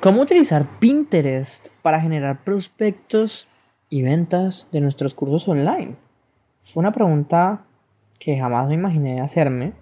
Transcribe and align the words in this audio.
¿Cómo 0.00 0.22
utilizar 0.22 0.66
Pinterest 0.78 1.68
para 1.82 2.00
generar 2.00 2.42
prospectos 2.42 3.46
y 3.90 4.00
ventas 4.00 4.66
de 4.72 4.80
nuestros 4.80 5.14
cursos 5.14 5.46
online? 5.46 5.96
Fue 6.62 6.80
una 6.80 6.90
pregunta 6.90 7.66
que 8.18 8.38
jamás 8.38 8.66
me 8.66 8.76
imaginé 8.76 9.20
hacerme, 9.20 9.74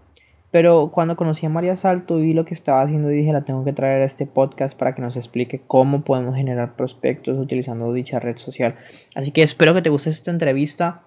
pero 0.51 0.91
cuando 0.93 1.15
conocí 1.15 1.47
a 1.47 1.51
María 1.51 1.77
Salto 1.77 2.19
y 2.19 2.23
vi 2.23 2.35
lo 2.35 2.45
que 2.45 2.55
estaba 2.55 2.83
haciendo, 2.83 3.07
dije, 3.07 3.33
la 3.33 3.45
tengo 3.45 3.65
que 3.65 3.73
traer 3.73 4.03
a 4.03 4.07
este 4.07 4.27
podcast 4.27 4.77
para 4.77 4.93
que 4.97 5.03
nos 5.03 5.17
explique 5.17 5.63
cómo 5.69 6.03
podemos 6.03 6.35
generar 6.35 6.75
prospectos 6.75 7.39
utilizando 7.39 7.93
dicha 7.93 8.19
red 8.19 8.39
social. 8.39 8.75
Así 9.15 9.31
que 9.31 9.45
espero 9.45 9.73
que 9.73 9.83
te 9.83 9.91
guste 9.91 10.11
esta 10.11 10.33
entrevista. 10.33 11.03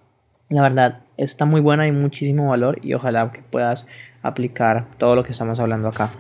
La 0.48 0.62
verdad, 0.62 1.02
está 1.18 1.44
muy 1.44 1.60
buena 1.60 1.86
y 1.86 1.92
muchísimo 1.92 2.48
valor 2.48 2.80
y 2.82 2.94
ojalá 2.94 3.30
que 3.34 3.42
puedas 3.42 3.86
aplicar 4.22 4.88
todo 4.98 5.18
lo 5.18 5.26
que 5.26 5.34
estamos 5.34 5.60
hablando 5.60 5.90
acá. 5.90 6.12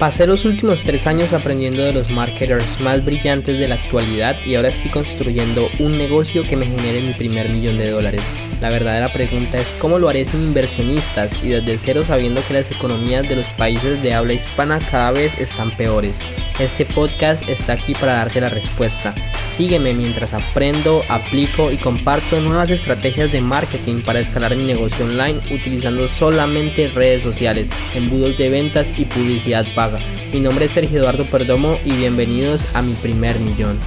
Pasé 0.00 0.26
los 0.26 0.46
últimos 0.46 0.82
tres 0.82 1.06
años 1.06 1.34
aprendiendo 1.34 1.82
de 1.82 1.92
los 1.92 2.08
marketers 2.08 2.80
más 2.80 3.04
brillantes 3.04 3.58
de 3.58 3.68
la 3.68 3.74
actualidad 3.74 4.34
y 4.46 4.54
ahora 4.54 4.70
estoy 4.70 4.90
construyendo 4.90 5.68
un 5.78 5.98
negocio 5.98 6.42
que 6.48 6.56
me 6.56 6.64
genere 6.64 7.02
mi 7.02 7.12
primer 7.12 7.50
millón 7.50 7.76
de 7.76 7.90
dólares. 7.90 8.22
La 8.62 8.70
verdadera 8.70 9.12
pregunta 9.12 9.58
es 9.58 9.76
cómo 9.78 9.98
lo 9.98 10.08
haré 10.08 10.24
sin 10.24 10.40
inversionistas 10.40 11.44
y 11.44 11.50
desde 11.50 11.76
cero 11.76 12.02
sabiendo 12.02 12.40
que 12.48 12.54
las 12.54 12.70
economías 12.70 13.28
de 13.28 13.36
los 13.36 13.44
países 13.58 14.02
de 14.02 14.14
habla 14.14 14.32
hispana 14.32 14.78
cada 14.90 15.10
vez 15.10 15.38
están 15.38 15.70
peores. 15.70 16.16
Este 16.60 16.84
podcast 16.84 17.48
está 17.48 17.72
aquí 17.72 17.94
para 17.94 18.16
darte 18.16 18.38
la 18.38 18.50
respuesta. 18.50 19.14
Sígueme 19.50 19.94
mientras 19.94 20.34
aprendo, 20.34 21.00
aplico 21.08 21.72
y 21.72 21.78
comparto 21.78 22.38
nuevas 22.38 22.68
estrategias 22.68 23.32
de 23.32 23.40
marketing 23.40 24.02
para 24.02 24.20
escalar 24.20 24.54
mi 24.54 24.64
negocio 24.64 25.06
online 25.06 25.40
utilizando 25.50 26.06
solamente 26.06 26.88
redes 26.88 27.22
sociales, 27.22 27.68
embudos 27.94 28.36
de 28.36 28.50
ventas 28.50 28.92
y 28.98 29.06
publicidad 29.06 29.64
paga. 29.74 30.00
Mi 30.34 30.40
nombre 30.40 30.66
es 30.66 30.72
Sergio 30.72 30.98
Eduardo 30.98 31.24
Perdomo 31.24 31.78
y 31.82 31.92
bienvenidos 31.92 32.66
a 32.76 32.82
mi 32.82 32.92
primer 32.92 33.40
millón. 33.40 33.78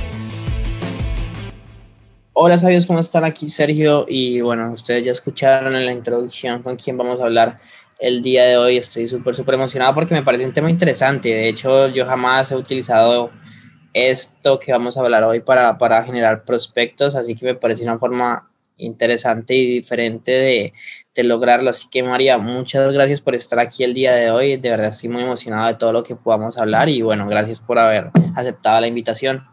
Hola 2.33 2.57
sabios, 2.57 2.87
¿cómo 2.87 3.01
están? 3.01 3.23
Aquí 3.23 3.49
Sergio 3.49 4.07
y 4.09 4.41
bueno, 4.41 4.71
ustedes 4.71 5.05
ya 5.05 5.11
escucharon 5.11 5.75
en 5.75 5.85
la 5.85 5.91
introducción 5.91 6.63
con 6.63 6.75
quién 6.75 6.97
vamos 6.97 7.21
a 7.21 7.25
hablar 7.25 7.59
el 8.03 8.21
día 8.21 8.43
de 8.43 8.57
hoy. 8.57 8.77
Estoy 8.77 9.07
súper, 9.07 9.33
súper 9.33 9.55
emocionado 9.55 9.95
porque 9.95 10.13
me 10.13 10.23
parece 10.23 10.45
un 10.45 10.53
tema 10.53 10.69
interesante. 10.69 11.29
De 11.29 11.47
hecho, 11.47 11.87
yo 11.87 12.05
jamás 12.05 12.51
he 12.51 12.55
utilizado 12.55 13.31
esto 13.93 14.59
que 14.59 14.73
vamos 14.73 14.97
a 14.97 15.01
hablar 15.01 15.23
hoy 15.23 15.39
para, 15.39 15.77
para 15.77 16.03
generar 16.03 16.43
prospectos, 16.43 17.15
así 17.15 17.35
que 17.35 17.45
me 17.45 17.55
parece 17.55 17.83
una 17.83 17.97
forma 17.97 18.49
interesante 18.77 19.55
y 19.55 19.67
diferente 19.67 20.31
de, 20.31 20.73
de, 21.15 21.23
lograrlo. 21.23 21.69
Así 21.69 21.87
que 21.89 22.03
María, 22.03 22.37
muchas 22.37 22.91
gracias 22.91 23.21
por 23.21 23.35
estar 23.35 23.59
aquí 23.59 23.83
el 23.83 23.93
día 23.93 24.13
de 24.13 24.31
hoy. 24.31 24.57
De 24.57 24.69
verdad 24.69 24.89
estoy 24.89 25.09
muy 25.09 25.23
emocionado 25.23 25.67
de 25.67 25.75
todo 25.75 25.93
lo 25.93 26.03
que 26.03 26.15
podamos 26.15 26.57
hablar 26.57 26.89
y 26.89 27.01
bueno, 27.01 27.25
gracias 27.27 27.61
por 27.61 27.79
haber 27.79 28.11
aceptado 28.35 28.81
la 28.81 28.87
invitación. 28.87 29.45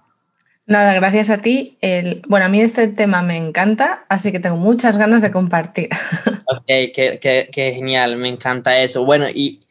Nada, 0.67 0.95
gracias 0.95 1.31
a 1.31 1.39
ti. 1.39 1.79
El, 1.81 2.23
bueno, 2.29 2.47
a 2.47 2.49
mí 2.49 2.61
este 2.61 2.89
tema 2.89 3.23
me 3.23 3.37
encanta, 3.37 4.07
así 4.09 4.33
que 4.33 4.41
tengo 4.41 4.57
muchas 4.57 4.97
ganas 4.97 5.23
de 5.23 5.31
compartir. 5.31 5.89
Ok, 6.51 6.65
qué, 6.67 7.19
qué, 7.21 7.49
qué 7.53 7.73
genial, 7.73 8.17
me 8.17 8.29
encanta 8.29 8.81
eso. 8.81 9.05
Bueno, 9.05 9.27
y 9.33 9.67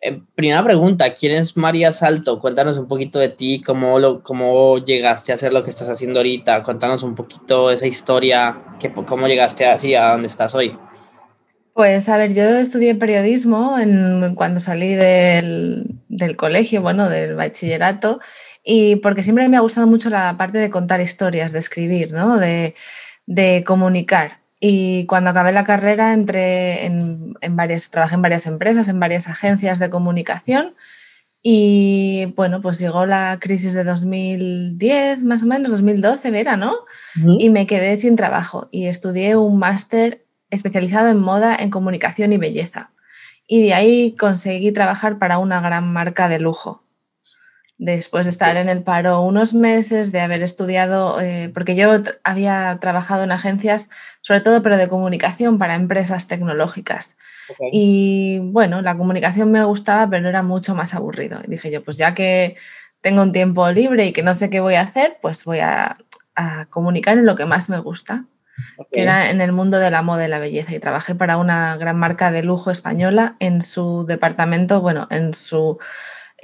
eh, 0.00 0.20
primera 0.34 0.62
pregunta, 0.64 1.14
¿quién 1.14 1.32
es 1.32 1.56
María 1.56 1.92
Salto? 1.92 2.38
Cuéntanos 2.38 2.76
un 2.76 2.88
poquito 2.88 3.18
de 3.18 3.30
ti, 3.30 3.62
cómo, 3.62 3.98
lo, 3.98 4.22
cómo 4.22 4.76
llegaste 4.78 5.32
a 5.32 5.36
hacer 5.36 5.54
lo 5.54 5.64
que 5.64 5.70
estás 5.70 5.88
haciendo 5.88 6.18
ahorita. 6.18 6.62
Cuéntanos 6.62 7.02
un 7.02 7.14
poquito 7.14 7.70
esa 7.70 7.86
historia, 7.86 8.62
que, 8.78 8.92
cómo 8.92 9.28
llegaste 9.28 9.64
así 9.64 9.94
a 9.94 10.10
donde 10.10 10.26
estás 10.26 10.54
hoy. 10.54 10.76
Pues 11.72 12.08
a 12.08 12.18
ver, 12.18 12.34
yo 12.34 12.44
estudié 12.44 12.94
periodismo 12.94 13.76
cuando 14.34 14.60
salí 14.60 14.94
del, 14.94 15.86
del 16.08 16.36
colegio, 16.36 16.82
bueno, 16.82 17.08
del 17.08 17.34
bachillerato, 17.34 18.20
y 18.62 18.96
porque 18.96 19.22
siempre 19.22 19.48
me 19.48 19.56
ha 19.56 19.60
gustado 19.60 19.86
mucho 19.86 20.10
la 20.10 20.36
parte 20.36 20.58
de 20.58 20.68
contar 20.68 21.00
historias, 21.00 21.52
de 21.52 21.60
escribir, 21.60 22.12
¿no? 22.12 22.36
de, 22.36 22.74
de 23.26 23.64
comunicar. 23.66 24.43
Y 24.66 25.04
cuando 25.04 25.28
acabé 25.28 25.52
la 25.52 25.64
carrera 25.64 26.14
entré 26.14 26.86
en, 26.86 27.34
en, 27.42 27.54
varias, 27.54 27.90
trabajé 27.90 28.14
en 28.14 28.22
varias 28.22 28.46
empresas, 28.46 28.88
en 28.88 28.98
varias 28.98 29.28
agencias 29.28 29.78
de 29.78 29.90
comunicación 29.90 30.74
y 31.42 32.32
bueno, 32.34 32.62
pues 32.62 32.78
llegó 32.78 33.04
la 33.04 33.36
crisis 33.38 33.74
de 33.74 33.84
2010, 33.84 35.22
más 35.22 35.42
o 35.42 35.46
menos, 35.46 35.70
2012 35.70 36.40
era, 36.40 36.56
¿no? 36.56 36.72
Uh 36.72 37.20
-huh. 37.20 37.36
Y 37.40 37.50
me 37.50 37.66
quedé 37.66 37.94
sin 37.98 38.16
trabajo 38.16 38.68
y 38.70 38.86
estudié 38.86 39.36
un 39.36 39.58
máster 39.58 40.24
especializado 40.48 41.08
en 41.08 41.18
moda, 41.18 41.54
en 41.54 41.68
comunicación 41.68 42.32
y 42.32 42.38
belleza. 42.38 42.90
Y 43.46 43.64
de 43.64 43.74
ahí 43.74 44.16
conseguí 44.18 44.72
trabajar 44.72 45.18
para 45.18 45.36
una 45.36 45.60
gran 45.60 45.92
marca 45.92 46.30
de 46.30 46.38
lujo 46.38 46.83
después 47.84 48.24
de 48.24 48.30
estar 48.30 48.56
en 48.56 48.70
el 48.70 48.82
paro 48.82 49.20
unos 49.20 49.52
meses, 49.52 50.10
de 50.10 50.20
haber 50.20 50.42
estudiado, 50.42 51.20
eh, 51.20 51.50
porque 51.52 51.76
yo 51.76 51.90
había 52.22 52.76
trabajado 52.80 53.24
en 53.24 53.32
agencias, 53.32 53.90
sobre 54.22 54.40
todo, 54.40 54.62
pero 54.62 54.78
de 54.78 54.88
comunicación 54.88 55.58
para 55.58 55.74
empresas 55.74 56.26
tecnológicas. 56.26 57.18
Okay. 57.48 57.68
Y 57.72 58.38
bueno, 58.38 58.80
la 58.80 58.96
comunicación 58.96 59.52
me 59.52 59.62
gustaba, 59.64 60.08
pero 60.08 60.28
era 60.28 60.42
mucho 60.42 60.74
más 60.74 60.94
aburrido. 60.94 61.40
Y 61.46 61.50
dije 61.50 61.70
yo, 61.70 61.84
pues 61.84 61.98
ya 61.98 62.14
que 62.14 62.56
tengo 63.02 63.20
un 63.20 63.32
tiempo 63.32 63.70
libre 63.70 64.06
y 64.06 64.12
que 64.12 64.22
no 64.22 64.34
sé 64.34 64.48
qué 64.48 64.60
voy 64.60 64.76
a 64.76 64.80
hacer, 64.80 65.18
pues 65.20 65.44
voy 65.44 65.58
a, 65.58 65.98
a 66.34 66.66
comunicar 66.70 67.18
en 67.18 67.26
lo 67.26 67.36
que 67.36 67.44
más 67.44 67.68
me 67.68 67.78
gusta, 67.78 68.24
okay. 68.78 68.86
que 68.92 69.02
era 69.02 69.30
en 69.30 69.42
el 69.42 69.52
mundo 69.52 69.78
de 69.78 69.90
la 69.90 70.00
moda 70.00 70.24
y 70.24 70.28
la 70.28 70.38
belleza. 70.38 70.74
Y 70.74 70.78
trabajé 70.78 71.14
para 71.14 71.36
una 71.36 71.76
gran 71.76 71.98
marca 71.98 72.30
de 72.30 72.42
lujo 72.42 72.70
española 72.70 73.36
en 73.40 73.60
su 73.60 74.06
departamento, 74.06 74.80
bueno, 74.80 75.06
en 75.10 75.34
su 75.34 75.78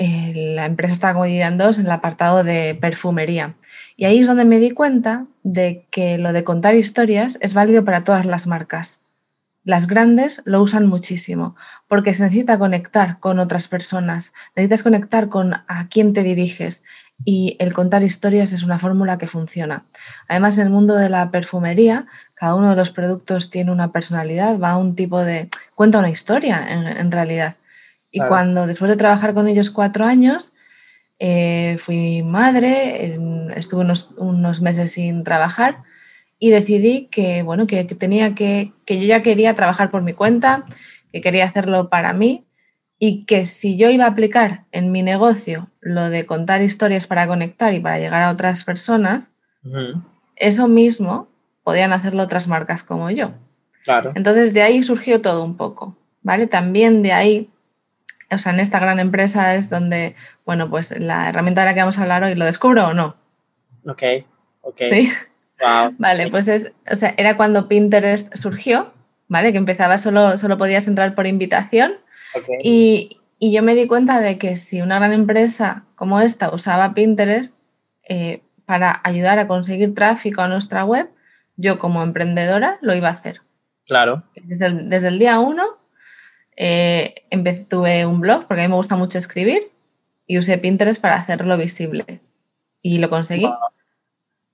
eh, 0.03 0.33
la 0.55 0.65
empresa 0.65 0.95
estaba 0.95 1.27
dividida 1.27 1.49
en 1.49 1.59
dos 1.59 1.79
en 1.79 1.85
el 1.85 1.93
apartado 1.93 2.43
de 2.43 2.75
perfumería. 2.75 3.57
Y 3.99 4.07
ahí 4.07 4.21
es 4.21 4.27
donde 4.27 4.47
me 4.47 4.59
di 4.59 4.71
cuenta 4.71 5.27
de 5.43 5.87
que 5.91 6.17
lo 6.17 6.33
de 6.33 6.43
contar 6.43 6.75
historias 6.75 7.37
es 7.43 7.53
válido 7.53 7.85
para 7.85 8.03
todas 8.03 8.25
las 8.25 8.47
marcas. 8.47 9.03
Las 9.63 9.87
grandes 9.87 10.41
lo 10.47 10.63
usan 10.63 10.87
muchísimo 10.87 11.55
porque 11.87 12.15
se 12.15 12.23
necesita 12.23 12.59
conectar 12.59 13.21
con 13.21 13.39
otras 13.39 13.69
personas, 13.69 14.33
necesitas 14.57 14.83
conectar 14.83 15.29
con 15.29 15.53
a 15.53 15.87
quién 15.91 16.15
te 16.15 16.23
diriges 16.23 16.83
y 17.23 17.57
el 17.59 17.75
contar 17.75 18.03
historias 18.03 18.55
es 18.55 18.63
una 18.63 18.79
fórmula 18.79 19.19
que 19.19 19.27
funciona. 19.27 19.85
Además, 20.29 20.57
en 20.57 20.69
el 20.69 20.73
mundo 20.73 20.95
de 20.95 21.11
la 21.11 21.31
perfumería, 21.31 22.07
cada 22.33 22.55
uno 22.55 22.71
de 22.71 22.77
los 22.77 22.91
productos 22.91 23.51
tiene 23.51 23.71
una 23.71 23.93
personalidad, 23.93 24.59
va 24.59 24.71
a 24.71 24.79
un 24.79 24.95
tipo 24.95 25.23
de... 25.23 25.51
cuenta 25.75 25.99
una 25.99 26.09
historia 26.09 26.67
en, 26.71 26.87
en 26.87 27.13
realidad. 27.13 27.57
Y 28.11 28.19
claro. 28.19 28.29
cuando 28.31 28.67
después 28.67 28.91
de 28.91 28.97
trabajar 28.97 29.35
con 29.35 29.49
ellos 29.49 29.71
cuatro 29.71 30.05
años, 30.05 30.53
eh, 31.19 31.77
fui 31.79 32.23
madre, 32.23 33.05
eh, 33.05 33.19
estuve 33.57 33.83
unos, 33.83 34.13
unos, 34.17 34.63
meses 34.63 34.93
sin 34.93 35.23
trabajar 35.23 35.83
y 36.39 36.51
decidí 36.51 37.09
que, 37.11 37.43
bueno, 37.43 37.67
que, 37.67 37.87
que, 37.87 37.95
tenía 37.95 38.35
que, 38.35 38.73
que 38.87 38.99
yo 38.99 39.07
ya 39.07 39.23
quería 39.23 39.55
trabajar 39.55 39.91
por 39.91 40.03
mi 40.03 40.15
cuenta, 40.15 40.65
que 41.13 41.21
quería 41.21 41.45
hacerlo 41.45 41.91
para 41.91 42.15
mí 42.15 42.47
y 42.99 43.27
que 43.27 43.45
si 43.45 43.77
yo 43.77 43.91
iba 43.91 44.05
a 44.07 44.09
aplicar 44.09 44.65
en 44.73 44.93
mi 44.93 45.03
negocio 45.03 45.71
lo 45.81 46.11
de 46.11 46.27
contar 46.27 46.63
historias 46.63 47.07
para 47.07 47.27
conectar 47.27 47.75
y 47.75 47.81
para 47.81 47.99
llegar 47.99 48.23
a 48.23 48.31
otras 48.31 48.65
personas, 48.65 49.33
uh 49.65 49.69
-huh. 49.69 50.05
eso 50.37 50.69
mismo 50.69 51.29
podían 51.63 51.93
hacerlo 51.93 52.23
otras 52.23 52.49
marcas 52.49 52.83
como 52.83 53.11
yo. 53.11 53.33
Claro. 53.85 54.13
Entonces 54.15 54.53
de 54.53 54.63
ahí 54.63 54.83
surgió 54.83 55.21
todo 55.21 55.45
un 55.45 55.57
poco, 55.57 55.97
¿vale? 56.23 56.47
También 56.47 57.03
de 57.03 57.13
ahí 57.13 57.51
o 58.31 58.39
sea, 58.39 58.53
en 58.53 58.61
esta 58.61 58.79
gran 58.79 59.01
empresa 59.01 59.55
es 59.55 59.71
donde, 59.71 60.15
bueno, 60.45 60.71
pues 60.71 60.99
la 60.99 61.29
herramienta 61.29 61.63
de 61.63 61.67
la 61.67 61.75
que 61.75 61.81
vamos 61.81 61.99
a 61.99 62.03
hablar 62.03 62.25
hoy, 62.25 62.35
¿lo 62.35 62.45
descubro 62.45 62.89
o 62.89 62.95
no? 62.95 63.17
Ok, 63.87 64.03
ok. 64.63 64.79
Sí. 64.79 65.11
Wow. 65.61 65.95
Vale, 65.99 66.31
pues 66.31 66.49
es, 66.49 66.73
o 66.91 66.97
sea, 66.97 67.15
era 67.17 67.37
cuando 67.37 67.69
Pinterest 67.69 68.35
surgió, 68.37 68.93
¿vale? 69.29 69.53
Que 69.53 69.59
empezaba, 69.59 69.99
solo, 69.99 70.39
solo 70.39 70.59
podías 70.59 70.87
entrar 70.89 71.15
por 71.15 71.27
invitación. 71.27 71.95
Okay. 72.35 72.57
Y, 72.63 73.17
y 73.39 73.53
yo 73.53 73.63
me 73.63 73.75
di 73.75 73.87
cuenta 73.87 74.21
de 74.21 74.39
que 74.39 74.57
si 74.57 74.83
una 74.83 74.97
gran 74.97 75.13
empresa 75.13 75.85
como 75.95 76.21
esta 76.21 76.55
usaba 76.55 76.95
Pinterest 76.95 77.57
eh, 78.09 78.43
para 78.65 79.01
ayudar 79.03 79.39
a 79.39 79.47
conseguir 79.47 79.95
tráfico 79.95 80.43
a 80.43 80.49
nuestra 80.49 80.85
web, 80.85 81.11
yo 81.57 81.79
como 81.79 82.03
emprendedora 82.03 82.79
lo 82.81 82.95
iba 82.95 83.09
a 83.09 83.13
hacer. 83.13 83.43
Claro. 83.87 84.23
Desde 84.45 84.67
el, 84.67 84.89
desde 84.89 85.09
el 85.09 85.19
día 85.19 85.41
uno 85.41 85.80
eh, 86.63 87.25
empecé, 87.31 87.65
tuve 87.65 88.05
un 88.05 88.21
blog 88.21 88.47
porque 88.47 88.61
a 88.61 88.67
mí 88.67 88.69
me 88.69 88.77
gusta 88.77 88.95
mucho 88.95 89.17
escribir 89.17 89.71
y 90.27 90.37
usé 90.37 90.59
Pinterest 90.59 91.01
para 91.01 91.15
hacerlo 91.15 91.57
visible 91.57 92.21
y 92.83 92.99
lo 92.99 93.09
conseguí. 93.09 93.47
Wow. 93.47 93.57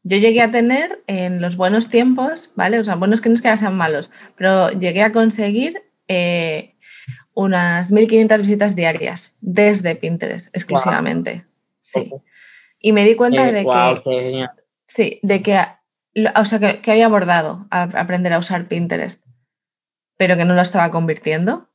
Yo 0.05 0.17
llegué 0.17 0.41
a 0.41 0.53
tener 0.53 1.03
en 1.09 1.43
los 1.43 1.57
buenos 1.57 1.91
tiempos, 1.91 2.53
¿vale? 2.55 2.79
O 2.79 2.85
sea, 2.85 2.95
buenos 2.95 3.21
que 3.21 3.29
no 3.29 3.35
es 3.35 3.43
que 3.43 3.57
sean 3.57 3.77
malos, 3.77 4.13
pero 4.37 4.71
llegué 4.71 5.03
a 5.03 5.11
conseguir 5.11 5.83
eh, 6.07 6.77
unas 7.35 7.91
1500 7.91 8.41
visitas 8.43 8.77
diarias 8.77 9.35
desde 9.41 9.97
Pinterest 9.97 10.55
exclusivamente. 10.55 11.33
Wow. 11.33 11.45
Sí. 11.81 12.01
Okay. 12.01 12.19
Y 12.83 12.93
me 12.93 13.05
di 13.05 13.17
cuenta 13.17 13.49
eh, 13.49 13.53
de 13.53 13.63
wow, 13.65 14.01
que. 14.05 14.47
Sí, 14.85 15.19
de 15.25 15.43
que. 15.43 15.61
O 16.37 16.45
sea, 16.45 16.61
que, 16.61 16.81
que 16.81 16.93
había 16.93 17.07
abordado 17.07 17.67
a 17.71 17.83
aprender 17.83 18.33
a 18.33 18.39
usar 18.39 18.69
Pinterest, 18.69 19.25
pero 20.17 20.37
que 20.37 20.45
no 20.45 20.55
lo 20.55 20.63
estaba 20.63 20.93
convirtiendo 20.93 21.69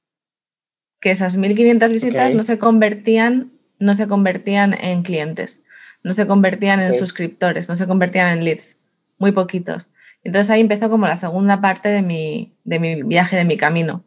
que 1.02 1.12
esas 1.12 1.36
1500 1.36 1.92
visitas 1.92 2.26
okay. 2.26 2.36
no 2.36 2.44
se 2.44 2.58
convertían 2.58 3.52
no 3.82 3.96
se 3.96 4.08
convertían 4.08 4.76
en 4.80 5.02
clientes, 5.02 5.64
no 6.04 6.14
se 6.14 6.28
convertían 6.28 6.80
en 6.80 6.94
suscriptores, 6.94 7.68
no 7.68 7.76
se 7.76 7.88
convertían 7.88 8.38
en 8.38 8.46
leads, 8.46 8.78
muy 9.18 9.32
poquitos. 9.32 9.92
Entonces 10.24 10.52
ahí 10.52 10.62
empezó 10.62 10.90
como 10.90 11.08
la 11.08 11.16
segunda 11.16 11.62
parte 11.62 11.90
de 11.90 12.04
mi, 12.04 12.56
de 12.64 12.80
mi 12.80 13.02
viaje, 13.02 13.36
de 13.36 13.44
mi 13.44 13.58
camino 13.58 14.06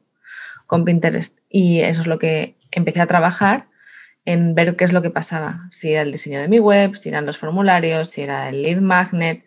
con 0.66 0.84
Pinterest. 0.84 1.38
Y 1.48 1.80
eso 1.80 2.02
es 2.02 2.06
lo 2.06 2.18
que 2.18 2.56
empecé 2.70 3.00
a 3.00 3.06
trabajar 3.06 3.68
en 4.24 4.54
ver 4.54 4.76
qué 4.76 4.84
es 4.84 4.92
lo 4.92 5.02
que 5.02 5.10
pasaba, 5.10 5.66
si 5.70 5.92
era 5.92 6.02
el 6.02 6.12
diseño 6.12 6.40
de 6.40 6.48
mi 6.48 6.58
web, 6.58 6.96
si 6.96 7.10
eran 7.10 7.26
los 7.26 7.36
formularios, 7.36 8.08
si 8.08 8.22
era 8.22 8.48
el 8.48 8.62
lead 8.62 8.80
magnet, 8.80 9.44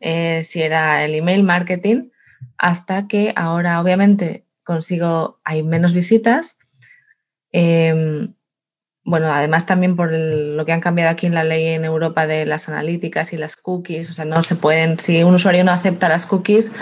eh, 0.00 0.42
si 0.44 0.62
era 0.62 1.04
el 1.04 1.14
email 1.14 1.42
marketing, 1.42 2.10
hasta 2.56 3.08
que 3.08 3.32
ahora 3.34 3.80
obviamente 3.80 4.44
consigo, 4.62 5.40
hay 5.42 5.64
menos 5.64 5.94
visitas. 5.94 6.58
Em, 7.52 8.34
bueno, 9.04 9.32
además 9.32 9.66
también 9.66 9.96
por 9.96 10.12
lo 10.12 10.64
que 10.64 10.72
han 10.72 10.80
cambiado 10.80 11.10
aquí 11.10 11.26
en 11.26 11.34
la 11.34 11.42
ley 11.42 11.68
en 11.68 11.84
Europa 11.84 12.26
de 12.26 12.44
las 12.46 12.68
analíticas 12.68 13.32
y 13.32 13.38
las 13.38 13.56
cookies, 13.56 14.10
o 14.10 14.12
sea, 14.12 14.24
no 14.24 14.42
se 14.42 14.56
pueden, 14.56 14.98
si 14.98 15.22
un 15.24 15.34
usuario 15.34 15.64
no 15.64 15.72
acepta 15.72 16.08
las 16.08 16.26
cookies, 16.26 16.72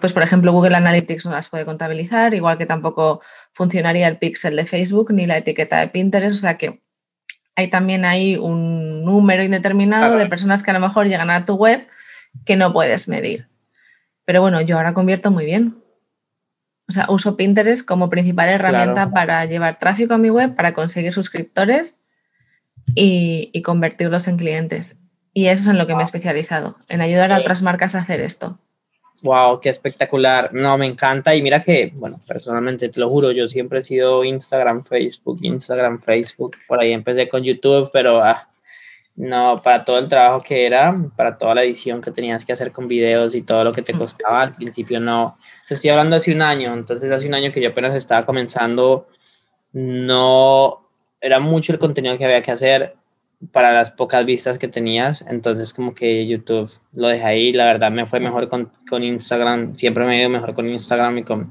pues 0.00 0.12
por 0.12 0.22
ejemplo 0.22 0.52
Google 0.52 0.76
Analytics 0.76 1.26
no 1.26 1.32
las 1.32 1.48
puede 1.48 1.64
contabilizar, 1.64 2.34
igual 2.34 2.58
que 2.58 2.66
tampoco 2.66 3.20
funcionaría 3.52 4.06
el 4.06 4.18
pixel 4.18 4.54
de 4.54 4.66
Facebook 4.66 5.12
ni 5.12 5.26
la 5.26 5.38
etiqueta 5.38 5.80
de 5.80 5.88
Pinterest, 5.88 6.36
o 6.36 6.40
sea 6.40 6.58
que 6.58 6.82
hay 7.56 7.68
también 7.68 8.04
ahí 8.04 8.36
un 8.36 9.04
número 9.04 9.42
indeterminado 9.42 10.16
de 10.16 10.26
personas 10.26 10.62
que 10.62 10.70
a 10.70 10.74
lo 10.74 10.80
mejor 10.80 11.06
llegan 11.06 11.30
a 11.30 11.44
tu 11.44 11.54
web 11.54 11.86
que 12.44 12.56
no 12.56 12.72
puedes 12.72 13.08
medir. 13.08 13.48
Pero 14.24 14.40
bueno, 14.40 14.60
yo 14.60 14.76
ahora 14.76 14.94
convierto 14.94 15.30
muy 15.30 15.44
bien. 15.44 15.81
O 16.92 16.94
sea, 16.94 17.06
uso 17.08 17.38
Pinterest 17.38 17.88
como 17.88 18.10
principal 18.10 18.50
herramienta 18.50 19.10
para 19.12 19.46
llevar 19.46 19.78
tráfico 19.78 20.12
a 20.12 20.18
mi 20.18 20.28
web, 20.28 20.54
para 20.54 20.74
conseguir 20.74 21.10
suscriptores 21.14 22.00
y, 22.94 23.62
convertirlos 23.62 24.28
en 24.28 24.36
clientes. 24.36 24.98
Y 25.32 25.46
eso 25.46 25.62
es 25.62 25.68
en 25.68 25.78
lo 25.78 25.86
que 25.86 25.94
me 25.94 26.02
he 26.02 26.04
especializado, 26.04 26.76
en 26.90 27.00
ayudar 27.00 27.32
a 27.32 27.38
otras 27.38 27.62
marcas 27.62 27.94
a 27.94 28.00
hacer 28.00 28.20
esto. 28.20 28.58
Wow, 29.22 29.60
qué 29.60 29.70
espectacular. 29.70 30.52
No, 30.52 30.76
me 30.76 30.84
encanta. 30.84 31.34
Y 31.34 31.40
mira 31.40 31.62
que, 31.62 31.94
bueno, 31.94 32.20
personalmente 32.26 32.90
te 32.90 33.00
lo 33.00 33.08
juro, 33.08 33.32
yo 33.32 33.48
siempre 33.48 33.80
he 33.80 33.84
sido 33.84 34.22
Instagram, 34.22 34.82
Facebook, 34.82 35.38
Instagram, 35.40 35.98
Facebook. 36.02 36.58
Por 36.68 36.78
ahí 36.78 36.92
empecé 36.92 37.26
con 37.26 37.42
YouTube, 37.42 37.88
pero 37.90 38.22
ah, 38.22 38.50
no, 39.16 39.62
para 39.62 39.82
todo 39.82 39.98
el 39.98 40.10
trabajo 40.10 40.42
que 40.42 40.66
era, 40.66 40.94
para 41.16 41.38
toda 41.38 41.54
la 41.54 41.62
edición 41.62 42.02
que 42.02 42.10
tenías 42.10 42.44
que 42.44 42.52
hacer 42.52 42.70
con 42.70 42.86
videos 42.86 43.34
y 43.34 43.40
todo 43.40 43.64
lo 43.64 43.72
que 43.72 43.80
te 43.80 43.94
mm. 43.94 43.98
costaba, 43.98 44.42
al 44.42 44.56
principio 44.56 45.00
no. 45.00 45.38
Estoy 45.72 45.90
hablando 45.90 46.16
hace 46.16 46.32
un 46.32 46.42
año, 46.42 46.74
entonces 46.74 47.10
hace 47.10 47.28
un 47.28 47.34
año 47.34 47.50
que 47.50 47.60
yo 47.60 47.70
apenas 47.70 47.94
estaba 47.94 48.26
comenzando, 48.26 49.08
no 49.72 50.88
era 51.20 51.40
mucho 51.40 51.72
el 51.72 51.78
contenido 51.78 52.18
que 52.18 52.24
había 52.24 52.42
que 52.42 52.50
hacer 52.50 52.94
para 53.50 53.72
las 53.72 53.90
pocas 53.90 54.24
vistas 54.24 54.58
que 54.58 54.68
tenías, 54.68 55.24
entonces 55.28 55.72
como 55.72 55.94
que 55.94 56.26
YouTube 56.26 56.70
lo 56.94 57.08
dejé 57.08 57.24
ahí, 57.24 57.52
la 57.52 57.64
verdad 57.64 57.90
me 57.90 58.06
fue 58.06 58.20
mejor 58.20 58.48
con, 58.48 58.70
con 58.88 59.02
Instagram, 59.02 59.74
siempre 59.74 60.04
me 60.04 60.16
ha 60.16 60.20
ido 60.20 60.28
mejor 60.28 60.54
con 60.54 60.68
Instagram 60.68 61.18
y 61.18 61.22
con, 61.24 61.50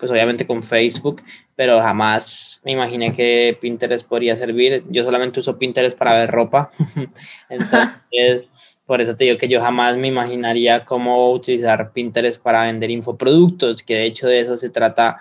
pues 0.00 0.10
obviamente 0.10 0.46
con 0.46 0.62
Facebook, 0.62 1.22
pero 1.54 1.80
jamás 1.80 2.60
me 2.64 2.72
imaginé 2.72 3.12
que 3.12 3.56
Pinterest 3.60 4.06
podría 4.08 4.34
servir, 4.34 4.82
yo 4.88 5.04
solamente 5.04 5.40
uso 5.40 5.58
Pinterest 5.58 5.96
para 5.96 6.14
ver 6.14 6.30
ropa, 6.30 6.70
entonces 7.48 8.46
por 8.88 9.02
eso 9.02 9.14
te 9.14 9.24
digo 9.24 9.36
que 9.36 9.48
yo 9.48 9.60
jamás 9.60 9.98
me 9.98 10.08
imaginaría 10.08 10.86
cómo 10.86 11.30
utilizar 11.32 11.92
Pinterest 11.92 12.42
para 12.42 12.64
vender 12.64 12.90
infoproductos, 12.90 13.82
que 13.82 13.96
de 13.96 14.04
hecho 14.06 14.26
de 14.26 14.40
eso 14.40 14.56
se 14.56 14.70
trata 14.70 15.20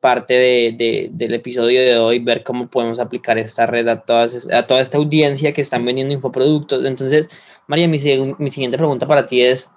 parte 0.00 0.32
de, 0.32 1.10
del 1.12 1.34
episodio 1.34 1.82
de 1.82 1.98
hoy, 1.98 2.20
ver 2.20 2.42
cómo 2.42 2.68
podemos 2.68 2.98
aplicar 2.98 3.36
esta 3.36 3.66
red 3.66 3.86
a, 3.86 4.00
toda 4.00 4.80
esta 4.80 4.96
audiencia 4.96 5.52
que 5.52 5.60
están 5.60 5.84
vendiendo 5.84 6.14
infoproductos. 6.14 6.86
Entonces, 6.86 7.28
María, 7.66 7.86
mi, 7.86 7.98
mi 8.38 8.50
siguiente 8.50 8.78
pregunta 8.78 9.06
para 9.06 9.26
ti 9.26 9.42
es, 9.42 9.70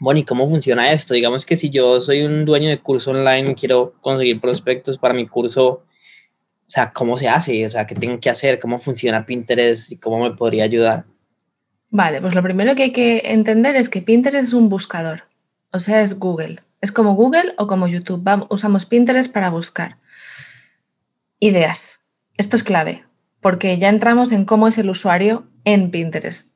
bueno, 0.00 0.18
¿y 0.18 0.24
cómo 0.24 0.48
funciona 0.48 0.90
esto? 0.90 1.14
Digamos 1.14 1.46
que 1.46 1.56
si 1.56 1.70
yo 1.70 2.00
soy 2.00 2.22
un 2.22 2.44
dueño 2.44 2.68
de 2.68 2.80
curso 2.80 3.12
online 3.12 3.54
quiero 3.54 3.94
conseguir 4.00 4.40
prospectos 4.40 4.98
para 4.98 5.14
mi 5.14 5.28
curso, 5.28 5.68
o 5.68 5.84
sea, 6.66 6.92
¿cómo 6.92 7.16
se 7.16 7.28
hace? 7.28 7.64
O 7.64 7.68
sea, 7.68 7.86
¿qué 7.86 7.94
tengo 7.94 8.18
que 8.18 8.28
hacer? 8.28 8.58
¿Cómo 8.58 8.76
funciona 8.80 9.24
Pinterest 9.24 9.92
y 9.92 9.98
cómo 9.98 10.18
me 10.18 10.34
podría 10.34 10.64
ayudar? 10.64 11.04
Vale, 11.96 12.20
pues 12.20 12.34
lo 12.34 12.42
primero 12.42 12.74
que 12.74 12.82
hay 12.82 12.92
que 12.92 13.22
entender 13.24 13.74
es 13.74 13.88
que 13.88 14.02
Pinterest 14.02 14.48
es 14.48 14.52
un 14.52 14.68
buscador, 14.68 15.22
o 15.72 15.80
sea, 15.80 16.02
es 16.02 16.18
Google. 16.18 16.60
Es 16.82 16.92
como 16.92 17.14
Google 17.14 17.54
o 17.56 17.66
como 17.66 17.88
YouTube. 17.88 18.22
usamos 18.50 18.84
Pinterest 18.84 19.32
para 19.32 19.48
buscar 19.48 19.96
ideas. 21.38 22.00
Esto 22.36 22.56
es 22.56 22.64
clave, 22.64 23.06
porque 23.40 23.78
ya 23.78 23.88
entramos 23.88 24.30
en 24.32 24.44
cómo 24.44 24.68
es 24.68 24.76
el 24.76 24.90
usuario 24.90 25.46
en 25.64 25.90
Pinterest. 25.90 26.52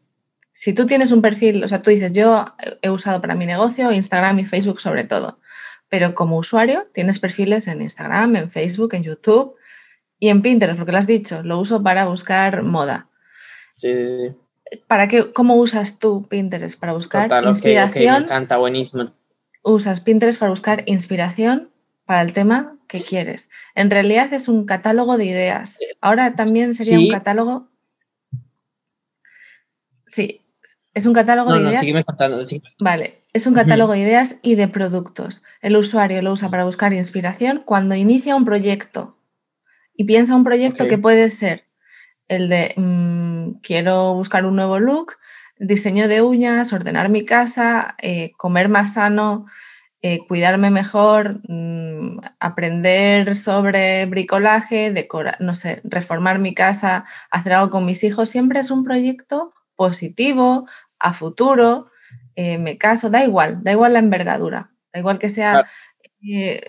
Si 0.52 0.75
tú 0.75 0.84
tienes 0.84 1.10
un 1.10 1.22
perfil, 1.22 1.64
o 1.64 1.69
sea, 1.69 1.81
tú 1.81 1.88
dices, 1.88 2.12
yo 2.12 2.44
he 2.82 2.90
usado 2.90 3.22
para 3.22 3.34
mi 3.34 3.46
negocio 3.46 3.92
Instagram 3.92 4.40
y 4.40 4.44
Facebook 4.44 4.78
sobre 4.78 5.04
todo, 5.06 5.40
pero 5.88 6.14
como 6.14 6.37
usuario 6.37 6.84
tienes 6.92 7.19
perfiles 7.19 7.66
en 7.66 7.81
Instagram, 7.81 8.37
en 8.37 8.50
Facebook, 8.50 8.92
en 8.92 9.04
YouTube 9.04 9.54
y 10.19 10.28
en 10.28 10.42
Pinterest, 10.42 10.78
porque 10.78 10.92
lo 10.92 10.98
has 10.98 11.06
dicho, 11.06 11.42
lo 11.42 11.58
uso 11.58 11.82
para 11.82 12.04
buscar 12.04 12.62
moda. 12.62 13.08
Sí, 13.78 13.88
sí, 13.94 14.19
sí. 14.19 14.37
¿Para 14.87 15.08
qué, 15.08 15.32
¿Cómo 15.32 15.56
usas 15.56 15.99
tú 15.99 16.26
Pinterest? 16.28 16.78
Para 16.78 16.93
buscar 16.93 17.31
inspiración. 17.44 18.20
me 18.20 18.25
encanta, 18.25 18.56
buenísimo 18.56 19.12
usas 19.62 20.00
Pinterest 20.00 20.38
para 20.38 20.50
buscar 20.50 20.82
inspiración 20.87 21.70
para 22.05 22.22
el 22.22 22.32
tema 22.32 22.76
que 22.88 23.00
quieres. 23.00 23.50
En 23.75 23.90
realidad 23.90 24.32
es 24.32 24.49
un 24.49 24.64
catálogo 24.64 25.17
de 25.17 25.26
ideas. 25.26 25.78
Ahora 26.00 26.34
también 26.34 26.75
sería 26.75 26.99
un 26.99 27.08
catálogo. 27.08 27.69
Sí, 30.06 30.43
es 30.93 31.06
un 31.06 31.12
catálogo 31.12 31.52
de 31.52 31.70
ideas. 31.70 31.87
Vale, 32.81 33.14
es 33.32 33.46
un 33.46 33.55
catálogo 33.55 33.93
de 33.93 34.00
ideas 34.00 34.40
y 34.43 34.56
de 34.56 34.66
productos. 34.66 35.44
El 35.61 35.76
usuario 35.76 36.20
lo 36.20 36.32
usa 36.32 36.49
para 36.49 36.64
buscar 36.64 36.93
inspiración 36.93 37.62
cuando 37.64 37.94
inicia 37.94 38.34
un 38.34 38.44
proyecto 38.44 39.16
y 39.94 40.05
piensa 40.05 40.34
un 40.34 40.43
proyecto 40.43 40.88
que 40.88 40.99
puede 40.99 41.31
ser 41.31 41.69
el 42.30 42.48
de 42.48 42.72
mm, 42.76 43.60
quiero 43.60 44.14
buscar 44.14 44.46
un 44.46 44.56
nuevo 44.56 44.78
look, 44.78 45.16
diseño 45.58 46.08
de 46.08 46.22
uñas, 46.22 46.72
ordenar 46.72 47.08
mi 47.08 47.24
casa, 47.26 47.96
eh, 47.98 48.32
comer 48.38 48.68
más 48.68 48.94
sano, 48.94 49.46
eh, 50.00 50.20
cuidarme 50.28 50.70
mejor, 50.70 51.40
mm, 51.48 52.20
aprender 52.38 53.36
sobre 53.36 54.06
bricolaje, 54.06 54.92
decorar, 54.92 55.36
no 55.40 55.54
sé, 55.56 55.80
reformar 55.82 56.38
mi 56.38 56.54
casa, 56.54 57.04
hacer 57.30 57.52
algo 57.52 57.70
con 57.70 57.84
mis 57.84 58.04
hijos, 58.04 58.30
siempre 58.30 58.60
es 58.60 58.70
un 58.70 58.84
proyecto 58.84 59.50
positivo, 59.75 60.66
a 61.00 61.12
futuro, 61.12 61.90
eh, 62.37 62.58
me 62.58 62.78
caso, 62.78 63.10
da 63.10 63.25
igual, 63.25 63.64
da 63.64 63.72
igual 63.72 63.94
la 63.94 63.99
envergadura, 63.99 64.70
da 64.92 65.00
igual 65.00 65.18
que 65.18 65.30
sea 65.30 65.64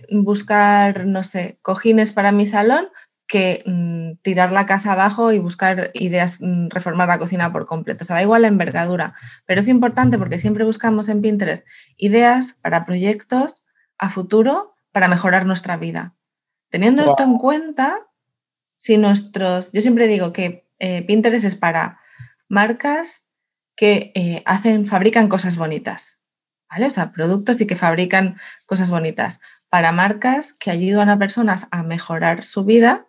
buscar, 0.10 1.06
no 1.06 1.24
sé, 1.24 1.60
cojines 1.62 2.13
para 2.13 2.32
mi 2.32 2.46
salón, 2.46 2.88
que 3.32 3.64
mm, 3.66 4.22
tirar 4.24 4.52
la 4.52 4.66
casa 4.66 4.92
abajo 4.92 5.32
y 5.32 5.40
buscar 5.40 5.92
ideas, 5.94 6.40
mm, 6.42 6.68
reformar 6.68 7.08
la 7.08 7.18
cocina 7.18 7.54
por 7.54 7.66
completo. 7.66 8.04
O 8.04 8.06
sea, 8.06 8.18
da 8.18 8.22
igual 8.22 8.42
la 8.42 8.50
envergadura, 8.50 9.14
pero 9.46 9.62
es 9.62 9.70
importante 9.70 10.18
porque 10.18 10.38
siempre 10.38 10.66
buscamos 10.66 11.08
en 11.08 11.22
Pinterest 11.22 11.66
ideas 11.96 12.60
para 12.62 12.86
proyectos 12.86 13.64
a 13.98 14.10
futuro 14.10 14.76
para 14.92 15.08
mejorar 15.08 15.46
nuestra 15.46 15.78
vida. 15.78 16.14
Teniendo 16.68 17.06
esto 17.06 17.24
en 17.24 17.38
cuenta, 17.38 18.00
si 18.76 18.98
nuestros, 18.98 19.72
yo 19.72 19.80
siempre 19.80 20.08
digo 20.08 20.34
que 20.34 20.68
eh, 20.80 21.02
Pinterest 21.04 21.46
es 21.46 21.56
para 21.56 22.02
marcas 22.50 23.28
que 23.78 24.12
eh, 24.14 24.44
hacen, 24.46 24.86
fabrican 24.86 25.30
cosas 25.30 25.56
bonitas, 25.56 26.20
¿vale? 26.70 26.86
O 26.86 26.90
sea, 26.90 27.14
productos 27.14 27.62
y 27.62 27.66
que 27.66 27.78
fabrican 27.78 28.36
cosas 28.66 28.90
bonitas. 28.90 29.40
Para 29.70 29.94
marcas 29.94 30.54
que 30.54 30.70
ayudan 30.70 31.10
a 31.10 31.18
personas 31.18 31.70
a 31.72 31.82
mejorar 31.82 32.44
su 32.44 32.66
vida 32.66 33.08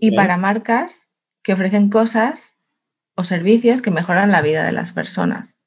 y 0.00 0.10
para 0.12 0.36
marcas 0.36 1.08
que 1.42 1.52
ofrecen 1.52 1.90
cosas 1.90 2.56
o 3.14 3.24
servicios 3.24 3.82
que 3.82 3.90
mejoran 3.90 4.32
la 4.32 4.42
vida 4.42 4.64
de 4.64 4.72
las 4.72 4.92
personas. 4.92 5.58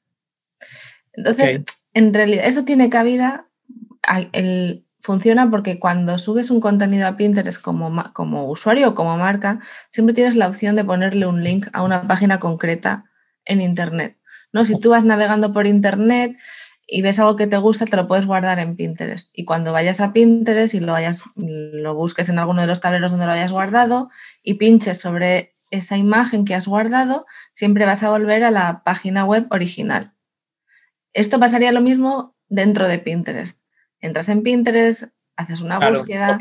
Entonces, 1.12 1.62
en 1.94 2.14
realidad, 2.14 2.46
eso 2.46 2.64
tiene 2.64 2.90
cabida, 2.90 3.48
el, 4.32 4.86
funciona 5.00 5.50
porque 5.50 5.78
cuando 5.78 6.18
subes 6.18 6.50
un 6.50 6.60
contenido 6.60 7.06
a 7.06 7.16
Pinterest 7.16 7.60
como, 7.60 8.04
como 8.12 8.46
usuario 8.46 8.90
o 8.90 8.94
como 8.94 9.16
marca, 9.16 9.60
siempre 9.88 10.14
tienes 10.14 10.36
la 10.36 10.48
opción 10.48 10.76
de 10.76 10.84
ponerle 10.84 11.26
un 11.26 11.42
link 11.42 11.68
a 11.72 11.82
una 11.82 12.06
página 12.06 12.38
concreta 12.38 13.04
en 13.44 13.60
Internet. 13.60 14.16
¿no? 14.52 14.64
Si 14.64 14.78
tú 14.78 14.90
vas 14.90 15.04
navegando 15.04 15.52
por 15.52 15.66
Internet 15.66 16.36
y 16.90 17.02
ves 17.02 17.20
algo 17.20 17.36
que 17.36 17.46
te 17.46 17.56
gusta, 17.56 17.84
te 17.84 17.96
lo 17.96 18.08
puedes 18.08 18.26
guardar 18.26 18.58
en 18.58 18.74
Pinterest. 18.74 19.30
Y 19.32 19.44
cuando 19.44 19.72
vayas 19.72 20.00
a 20.00 20.12
Pinterest 20.12 20.74
y 20.74 20.80
lo, 20.80 20.92
vayas, 20.92 21.22
lo 21.36 21.94
busques 21.94 22.28
en 22.28 22.38
alguno 22.38 22.62
de 22.62 22.66
los 22.66 22.80
tableros 22.80 23.12
donde 23.12 23.26
lo 23.26 23.32
hayas 23.32 23.52
guardado 23.52 24.10
y 24.42 24.54
pinches 24.54 25.00
sobre 25.00 25.56
esa 25.70 25.96
imagen 25.96 26.44
que 26.44 26.56
has 26.56 26.66
guardado, 26.66 27.26
siempre 27.52 27.86
vas 27.86 28.02
a 28.02 28.10
volver 28.10 28.42
a 28.42 28.50
la 28.50 28.82
página 28.82 29.24
web 29.24 29.46
original. 29.50 30.14
Esto 31.12 31.38
pasaría 31.38 31.70
lo 31.70 31.80
mismo 31.80 32.36
dentro 32.48 32.88
de 32.88 32.98
Pinterest. 32.98 33.60
Entras 34.00 34.28
en 34.28 34.42
Pinterest, 34.42 35.04
haces 35.36 35.60
una 35.60 35.78
búsqueda, 35.78 36.38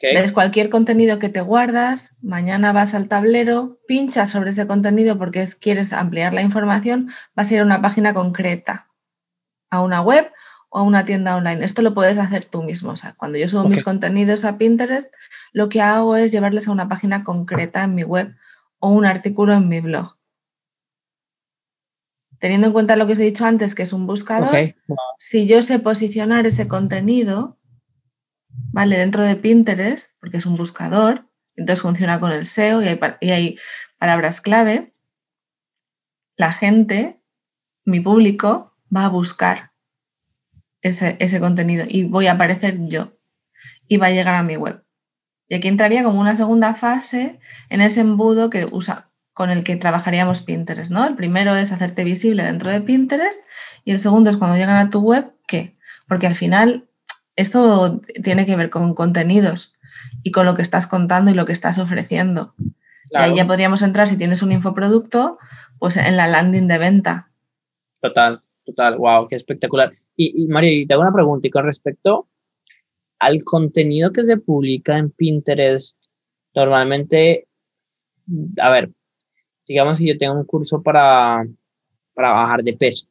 ves 0.00 0.32
cualquier 0.32 0.70
contenido 0.70 1.18
que 1.18 1.28
te 1.28 1.42
guardas, 1.42 2.16
mañana 2.22 2.72
vas 2.72 2.94
al 2.94 3.06
tablero, 3.06 3.78
pinchas 3.86 4.30
sobre 4.30 4.50
ese 4.50 4.66
contenido 4.66 5.18
porque 5.18 5.46
quieres 5.60 5.92
ampliar 5.92 6.32
la 6.32 6.40
información, 6.40 7.10
vas 7.34 7.50
a 7.50 7.54
ir 7.54 7.60
a 7.60 7.64
una 7.64 7.82
página 7.82 8.14
concreta, 8.14 8.89
a 9.70 9.80
una 9.82 10.02
web 10.02 10.30
o 10.68 10.78
a 10.78 10.82
una 10.82 11.04
tienda 11.04 11.36
online. 11.36 11.64
Esto 11.64 11.82
lo 11.82 11.94
puedes 11.94 12.18
hacer 12.18 12.44
tú 12.44 12.62
mismo. 12.62 12.92
O 12.92 12.96
sea, 12.96 13.14
cuando 13.14 13.38
yo 13.38 13.48
subo 13.48 13.68
mis 13.68 13.82
contenidos 13.82 14.44
a 14.44 14.58
Pinterest, 14.58 15.12
lo 15.52 15.68
que 15.68 15.80
hago 15.80 16.16
es 16.16 16.32
llevarles 16.32 16.68
a 16.68 16.72
una 16.72 16.88
página 16.88 17.24
concreta 17.24 17.84
en 17.84 17.94
mi 17.94 18.04
web 18.04 18.34
o 18.78 18.88
un 18.88 19.04
artículo 19.04 19.54
en 19.54 19.68
mi 19.68 19.80
blog. 19.80 20.16
Teniendo 22.38 22.68
en 22.68 22.72
cuenta 22.72 22.96
lo 22.96 23.06
que 23.06 23.12
os 23.12 23.18
he 23.18 23.24
dicho 23.24 23.44
antes, 23.44 23.74
que 23.74 23.82
es 23.82 23.92
un 23.92 24.06
buscador, 24.06 24.74
si 25.18 25.46
yo 25.46 25.60
sé 25.60 25.78
posicionar 25.78 26.46
ese 26.46 26.68
contenido, 26.68 27.58
¿vale? 28.48 28.96
Dentro 28.96 29.22
de 29.22 29.36
Pinterest, 29.36 30.12
porque 30.20 30.38
es 30.38 30.46
un 30.46 30.56
buscador, 30.56 31.28
entonces 31.56 31.82
funciona 31.82 32.18
con 32.18 32.32
el 32.32 32.46
SEO 32.46 32.80
y 32.80 32.88
hay, 32.88 33.00
y 33.20 33.30
hay 33.30 33.58
palabras 33.98 34.40
clave, 34.40 34.92
la 36.36 36.52
gente, 36.52 37.20
mi 37.84 38.00
público, 38.00 38.69
va 38.94 39.06
a 39.06 39.08
buscar 39.08 39.72
ese, 40.82 41.16
ese 41.20 41.40
contenido 41.40 41.84
y 41.88 42.04
voy 42.04 42.26
a 42.26 42.32
aparecer 42.32 42.78
yo 42.86 43.18
y 43.86 43.96
va 43.96 44.06
a 44.06 44.10
llegar 44.10 44.34
a 44.34 44.42
mi 44.42 44.56
web. 44.56 44.84
Y 45.48 45.56
aquí 45.56 45.68
entraría 45.68 46.04
como 46.04 46.20
una 46.20 46.34
segunda 46.34 46.74
fase 46.74 47.40
en 47.68 47.80
ese 47.80 48.00
embudo 48.00 48.50
que 48.50 48.68
usa, 48.70 49.10
con 49.32 49.50
el 49.50 49.64
que 49.64 49.76
trabajaríamos 49.76 50.42
Pinterest, 50.42 50.92
¿no? 50.92 51.06
El 51.06 51.16
primero 51.16 51.56
es 51.56 51.72
hacerte 51.72 52.04
visible 52.04 52.44
dentro 52.44 52.70
de 52.70 52.80
Pinterest 52.80 53.44
y 53.84 53.90
el 53.90 53.98
segundo 53.98 54.30
es 54.30 54.36
cuando 54.36 54.56
llegan 54.56 54.76
a 54.76 54.90
tu 54.90 55.00
web, 55.00 55.34
¿qué? 55.48 55.76
Porque 56.06 56.28
al 56.28 56.36
final 56.36 56.88
esto 57.36 58.00
tiene 58.22 58.46
que 58.46 58.54
ver 58.54 58.70
con 58.70 58.94
contenidos 58.94 59.74
y 60.22 60.30
con 60.30 60.46
lo 60.46 60.54
que 60.54 60.62
estás 60.62 60.86
contando 60.86 61.30
y 61.30 61.34
lo 61.34 61.46
que 61.46 61.52
estás 61.52 61.78
ofreciendo. 61.78 62.54
Y 63.10 63.16
ahí 63.16 63.34
ya 63.34 63.46
podríamos 63.46 63.82
entrar, 63.82 64.06
si 64.06 64.16
tienes 64.16 64.42
un 64.42 64.52
infoproducto, 64.52 65.38
pues 65.80 65.96
en 65.96 66.16
la 66.16 66.28
landing 66.28 66.68
de 66.68 66.78
venta. 66.78 67.32
Total, 68.00 68.44
total, 68.70 68.98
wow, 68.98 69.28
qué 69.28 69.36
espectacular. 69.36 69.90
Y, 70.16 70.44
y 70.44 70.48
María, 70.48 70.86
te 70.86 70.94
hago 70.94 71.02
una 71.02 71.12
pregunta 71.12 71.46
y 71.46 71.50
con 71.50 71.64
respecto 71.64 72.28
al 73.18 73.44
contenido 73.44 74.12
que 74.12 74.24
se 74.24 74.38
publica 74.38 74.96
en 74.96 75.10
Pinterest, 75.10 75.98
normalmente, 76.54 77.46
a 78.58 78.70
ver, 78.70 78.90
digamos 79.68 79.98
que 79.98 80.06
yo 80.06 80.18
tengo 80.18 80.34
un 80.34 80.44
curso 80.44 80.82
para, 80.82 81.46
para 82.14 82.32
bajar 82.32 82.64
de 82.64 82.72
peso. 82.72 83.06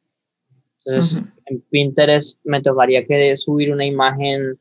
Entonces, 0.84 1.22
en 1.46 1.60
Pinterest 1.70 2.40
me 2.44 2.60
tocaría 2.60 3.06
que 3.06 3.36
subir 3.36 3.72
una 3.72 3.86
imagen 3.86 4.58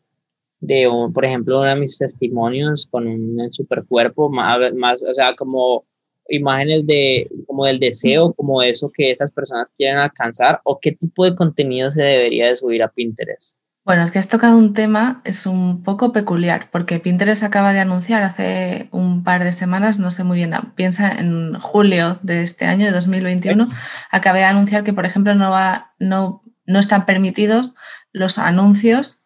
de, 0.59 0.87
por 1.13 1.25
ejemplo, 1.25 1.59
uno 1.59 1.67
de 1.67 1.75
mis 1.75 1.97
testimonios 1.97 2.87
con 2.87 3.07
un 3.07 3.51
super 3.51 3.85
cuerpo, 3.85 4.29
más, 4.29 4.73
más, 4.75 5.03
o 5.03 5.13
sea, 5.13 5.33
como 5.35 5.85
imágenes 6.29 6.85
de, 6.85 7.27
como 7.47 7.65
del 7.65 7.79
deseo, 7.79 8.33
como 8.33 8.61
eso 8.61 8.91
que 8.93 9.11
esas 9.11 9.31
personas 9.31 9.73
quieren 9.75 9.97
alcanzar, 9.97 10.61
o 10.63 10.79
qué 10.79 10.91
tipo 10.91 11.25
de 11.25 11.35
contenido 11.35 11.91
se 11.91 12.03
debería 12.03 12.47
de 12.47 12.57
subir 12.57 12.83
a 12.83 12.89
Pinterest. 12.89 13.57
Bueno, 13.85 14.03
es 14.03 14.11
que 14.11 14.19
has 14.19 14.27
tocado 14.27 14.55
un 14.55 14.73
tema, 14.73 15.21
es 15.25 15.47
un 15.47 15.81
poco 15.81 16.13
peculiar, 16.13 16.69
porque 16.71 16.99
Pinterest 16.99 17.41
acaba 17.41 17.73
de 17.73 17.79
anunciar 17.79 18.21
hace 18.21 18.87
un 18.91 19.23
par 19.23 19.43
de 19.43 19.51
semanas, 19.51 19.97
no 19.97 20.11
sé 20.11 20.23
muy 20.23 20.37
bien, 20.37 20.53
piensa 20.75 21.11
en 21.11 21.55
julio 21.55 22.19
de 22.21 22.43
este 22.43 22.65
año, 22.65 22.85
de 22.85 22.91
2021, 22.91 23.67
acaba 24.11 24.37
de 24.37 24.43
anunciar 24.43 24.83
que, 24.83 24.93
por 24.93 25.07
ejemplo, 25.07 25.33
no, 25.33 25.49
va, 25.49 25.95
no, 25.97 26.43
no 26.67 26.79
están 26.79 27.07
permitidos 27.07 27.73
los 28.11 28.37
anuncios 28.37 29.21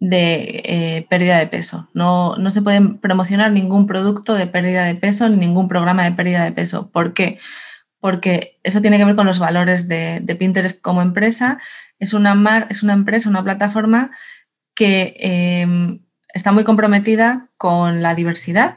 de 0.00 0.62
eh, 0.64 1.06
pérdida 1.08 1.38
de 1.38 1.46
peso. 1.46 1.88
No, 1.94 2.36
no 2.36 2.50
se 2.50 2.62
pueden 2.62 2.98
promocionar 2.98 3.50
ningún 3.50 3.86
producto 3.86 4.34
de 4.34 4.46
pérdida 4.46 4.84
de 4.84 4.94
peso 4.94 5.28
ni 5.28 5.36
ningún 5.36 5.68
programa 5.68 6.04
de 6.04 6.12
pérdida 6.12 6.44
de 6.44 6.52
peso. 6.52 6.90
¿Por 6.90 7.14
qué? 7.14 7.38
Porque 8.00 8.60
eso 8.62 8.80
tiene 8.80 8.96
que 8.96 9.04
ver 9.04 9.16
con 9.16 9.26
los 9.26 9.40
valores 9.40 9.88
de, 9.88 10.20
de 10.22 10.34
Pinterest 10.36 10.80
como 10.80 11.02
empresa 11.02 11.58
es 11.98 12.14
una, 12.14 12.34
mar, 12.34 12.66
es 12.70 12.82
una 12.82 12.92
empresa, 12.92 13.28
una 13.28 13.42
plataforma 13.42 14.10
que 14.74 15.14
em, 15.18 16.00
está 16.32 16.52
muy 16.52 16.64
comprometida 16.64 17.48
con 17.56 18.02
la 18.02 18.14
diversidad 18.14 18.76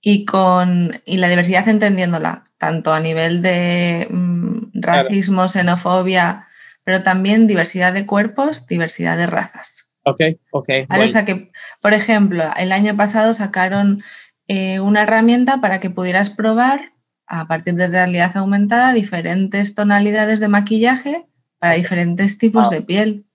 y 0.00 0.24
con 0.24 1.00
y 1.04 1.16
la 1.16 1.28
diversidad 1.28 1.66
entendiéndola, 1.68 2.44
tanto 2.58 2.92
a 2.92 3.00
nivel 3.00 3.42
de 3.42 4.06
mm, 4.10 4.80
racismo, 4.80 5.48
xenofobia, 5.48 6.46
pero 6.88 7.02
también 7.02 7.46
diversidad 7.46 7.92
de 7.92 8.06
cuerpos, 8.06 8.66
diversidad 8.66 9.18
de 9.18 9.26
razas. 9.26 9.92
Ok, 10.04 10.22
ok. 10.52 10.70
O 10.88 11.06
sea 11.06 11.26
que, 11.26 11.52
por 11.82 11.92
ejemplo, 11.92 12.44
el 12.56 12.72
año 12.72 12.96
pasado 12.96 13.34
sacaron 13.34 14.02
eh, 14.46 14.80
una 14.80 15.02
herramienta 15.02 15.60
para 15.60 15.80
que 15.80 15.90
pudieras 15.90 16.30
probar 16.30 16.94
a 17.26 17.46
partir 17.46 17.74
de 17.74 17.88
realidad 17.88 18.34
aumentada 18.38 18.94
diferentes 18.94 19.74
tonalidades 19.74 20.40
de 20.40 20.48
maquillaje 20.48 21.26
para 21.58 21.74
diferentes 21.74 22.38
tipos 22.38 22.70
de 22.70 22.80
piel. 22.80 23.26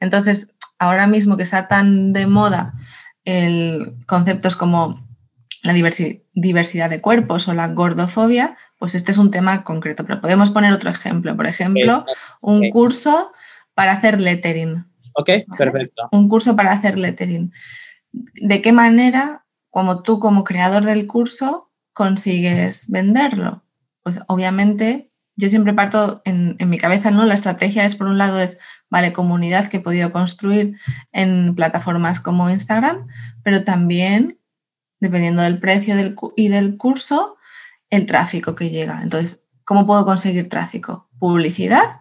Entonces, 0.00 0.54
ahora 0.78 1.06
mismo 1.06 1.38
que 1.38 1.44
está 1.44 1.66
tan 1.66 2.12
de 2.12 2.26
moda 2.26 2.74
el 3.24 3.94
conceptos 4.04 4.54
como 4.54 5.00
la 5.62 5.72
diversidad 5.72 6.90
de 6.90 7.00
cuerpos 7.00 7.48
o 7.48 7.54
la 7.54 7.68
gordofobia, 7.68 8.56
pues 8.78 8.94
este 8.94 9.10
es 9.10 9.18
un 9.18 9.30
tema 9.30 9.64
concreto. 9.64 10.04
Pero 10.04 10.20
podemos 10.20 10.50
poner 10.50 10.72
otro 10.72 10.90
ejemplo. 10.90 11.36
Por 11.36 11.46
ejemplo, 11.46 12.04
un 12.40 12.70
curso 12.70 13.32
para 13.74 13.92
hacer 13.92 14.20
lettering. 14.20 14.86
Ok, 15.14 15.30
perfecto. 15.56 16.08
Un 16.12 16.28
curso 16.28 16.54
para 16.54 16.72
hacer 16.72 16.98
lettering. 16.98 17.52
¿De 18.12 18.62
qué 18.62 18.72
manera, 18.72 19.46
como 19.70 20.02
tú 20.02 20.18
como 20.18 20.44
creador 20.44 20.84
del 20.84 21.06
curso, 21.06 21.70
consigues 21.92 22.88
venderlo? 22.88 23.64
Pues 24.02 24.20
obviamente 24.28 25.08
yo 25.38 25.48
siempre 25.48 25.72
parto 25.72 26.20
en, 26.24 26.56
mi 26.66 26.78
cabeza, 26.78 27.12
¿no? 27.12 27.24
La 27.24 27.34
estrategia 27.34 27.84
es, 27.84 27.94
por 27.94 28.08
un 28.08 28.18
lado, 28.18 28.40
es, 28.40 28.58
vale, 28.90 29.12
comunidad 29.12 29.68
que 29.68 29.76
he 29.76 29.80
podido 29.80 30.10
construir 30.10 30.76
en 31.12 31.54
plataformas 31.54 32.18
como 32.18 32.50
Instagram, 32.50 33.04
pero 33.44 33.62
también, 33.62 34.37
dependiendo 35.00 35.42
del 35.42 35.58
precio 35.58 35.96
del, 35.96 36.16
y 36.36 36.48
del 36.48 36.76
curso, 36.76 37.36
el 37.90 38.06
tráfico 38.06 38.54
que 38.54 38.70
llega. 38.70 39.02
Entonces, 39.02 39.42
¿cómo 39.64 39.86
puedo 39.86 40.04
conseguir 40.04 40.48
tráfico? 40.48 41.08
Publicidad 41.18 42.00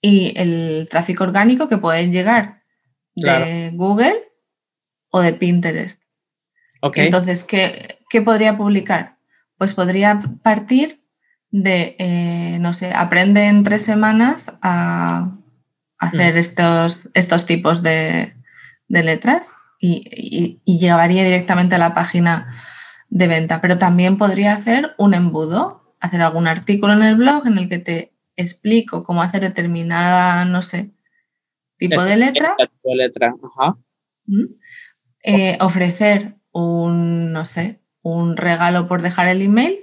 y 0.00 0.32
el 0.36 0.88
tráfico 0.90 1.24
orgánico 1.24 1.68
que 1.68 1.78
puede 1.78 2.08
llegar 2.08 2.62
de 3.14 3.70
Google 3.74 4.16
o 5.10 5.20
de 5.20 5.32
Pinterest. 5.32 6.02
Entonces, 6.94 7.44
¿qué, 7.44 7.98
¿qué 8.08 8.22
podría 8.22 8.56
publicar? 8.56 9.18
Pues 9.58 9.74
podría 9.74 10.20
partir 10.42 11.00
de, 11.50 11.96
eh, 11.98 12.58
no 12.60 12.72
sé, 12.72 12.92
aprende 12.94 13.46
en 13.46 13.64
tres 13.64 13.84
semanas 13.84 14.52
a 14.62 15.36
hacer 15.98 16.34
mm. 16.34 16.38
estos, 16.38 17.10
estos 17.14 17.46
tipos 17.46 17.82
de, 17.82 18.34
letras 18.88 19.54
y, 19.80 20.60
llevaría 20.78 21.24
directamente 21.24 21.74
a 21.74 21.78
la 21.78 21.94
página 21.94 22.54
de 23.08 23.28
venta. 23.28 23.60
Pero 23.60 23.78
también 23.78 24.18
podría 24.18 24.52
hacer 24.52 24.94
un 24.98 25.14
embudo, 25.14 25.94
hacer 26.00 26.20
algún 26.20 26.46
artículo 26.46 26.92
en 26.92 27.02
el 27.02 27.16
blog 27.16 27.46
en 27.46 27.58
el 27.58 27.68
que 27.68 27.78
te 27.78 28.12
explico 28.36 29.02
cómo 29.02 29.22
hacer 29.22 29.40
determinada, 29.40 30.44
no 30.44 30.62
sé, 30.62 30.90
tipo 31.76 31.96
este 31.96 32.10
de 32.10 32.16
letra. 32.16 32.56
de 32.58 32.94
letra, 32.94 33.34
ajá. 33.42 33.78
¿Mm? 34.26 34.44
Eh, 35.22 35.58
ofrecer 35.60 36.36
un, 36.52 37.32
no 37.32 37.44
sé, 37.44 37.80
un 38.02 38.36
regalo 38.36 38.88
por 38.88 39.02
dejar 39.02 39.28
el 39.28 39.42
email 39.42 39.78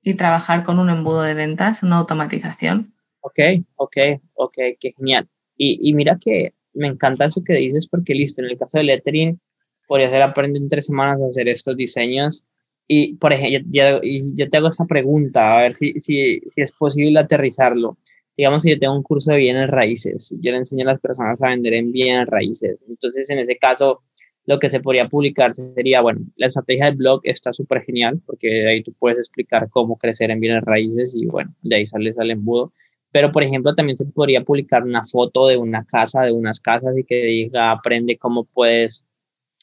y 0.00 0.14
trabajar 0.14 0.62
con 0.62 0.78
un 0.78 0.88
embudo 0.88 1.22
de 1.22 1.34
ventas, 1.34 1.82
una 1.82 1.96
automatización. 1.96 2.94
Ok, 3.20 3.40
ok, 3.76 3.96
ok, 4.34 4.56
qué 4.80 4.92
genial. 4.96 5.28
Y, 5.56 5.78
y 5.82 5.92
mira 5.92 6.16
que 6.18 6.54
me 6.74 6.88
encanta 6.88 7.26
eso 7.26 7.42
que 7.44 7.54
dices 7.54 7.86
porque 7.86 8.14
listo, 8.14 8.42
en 8.42 8.50
el 8.50 8.58
caso 8.58 8.78
de 8.78 8.84
lettering, 8.84 9.40
podría 9.86 10.08
ser 10.08 10.22
aprender 10.22 10.62
en 10.62 10.68
tres 10.68 10.86
semanas 10.86 11.20
a 11.20 11.28
hacer 11.30 11.48
estos 11.48 11.76
diseños. 11.76 12.44
Y, 12.86 13.16
por 13.16 13.32
ejemplo, 13.32 13.60
yo, 13.70 14.00
yo 14.02 14.48
te 14.48 14.56
hago 14.56 14.68
esta 14.68 14.86
pregunta, 14.86 15.58
a 15.58 15.62
ver 15.62 15.74
si, 15.74 15.92
si, 16.00 16.40
es 16.56 16.72
posible 16.72 17.18
aterrizarlo. 17.18 17.98
Digamos 18.36 18.62
que 18.62 18.70
yo 18.70 18.78
tengo 18.78 18.96
un 18.96 19.02
curso 19.02 19.32
de 19.32 19.38
bienes 19.38 19.70
raíces, 19.70 20.34
yo 20.40 20.52
le 20.52 20.58
enseño 20.58 20.84
a 20.84 20.92
las 20.92 21.00
personas 21.00 21.42
a 21.42 21.48
vender 21.48 21.74
en 21.74 21.90
bienes 21.90 22.26
raíces. 22.26 22.78
Entonces, 22.88 23.28
en 23.30 23.40
ese 23.40 23.58
caso, 23.58 24.02
lo 24.46 24.58
que 24.58 24.68
se 24.68 24.80
podría 24.80 25.08
publicar 25.08 25.52
sería, 25.52 26.00
bueno, 26.00 26.20
la 26.36 26.46
estrategia 26.46 26.86
del 26.86 26.96
blog 26.96 27.20
está 27.24 27.52
súper 27.52 27.82
genial 27.82 28.20
porque 28.24 28.66
ahí 28.66 28.82
tú 28.82 28.94
puedes 28.98 29.18
explicar 29.18 29.68
cómo 29.68 29.98
crecer 29.98 30.30
en 30.30 30.40
bienes 30.40 30.62
raíces 30.64 31.14
y 31.14 31.26
bueno, 31.26 31.54
de 31.62 31.76
ahí 31.76 31.86
sale 31.86 32.12
el 32.16 32.30
embudo. 32.30 32.72
Pero, 33.10 33.32
por 33.32 33.42
ejemplo, 33.42 33.74
también 33.74 33.96
se 33.96 34.04
podría 34.04 34.42
publicar 34.42 34.84
una 34.84 35.02
foto 35.02 35.46
de 35.46 35.56
una 35.56 35.84
casa, 35.84 36.22
de 36.22 36.32
unas 36.32 36.60
casas 36.60 36.96
y 36.96 37.04
que 37.04 37.22
diga, 37.24 37.70
aprende 37.70 38.18
cómo 38.18 38.44
puedes 38.44 39.06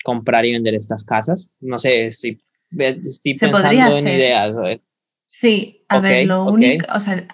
comprar 0.03 0.45
y 0.45 0.53
vender 0.53 0.73
estas 0.73 1.03
casas. 1.03 1.47
No 1.59 1.77
sé, 1.77 2.11
si 2.11 2.37
estoy 2.77 3.37
pensando 3.39 3.97
en 3.97 4.07
ideas. 4.07 4.55
Sí, 5.27 5.85
a 5.89 5.99
ver, 5.99 6.25
lo 6.25 6.45
único, 6.45 6.85
o 6.93 6.99
sea, 6.99 7.27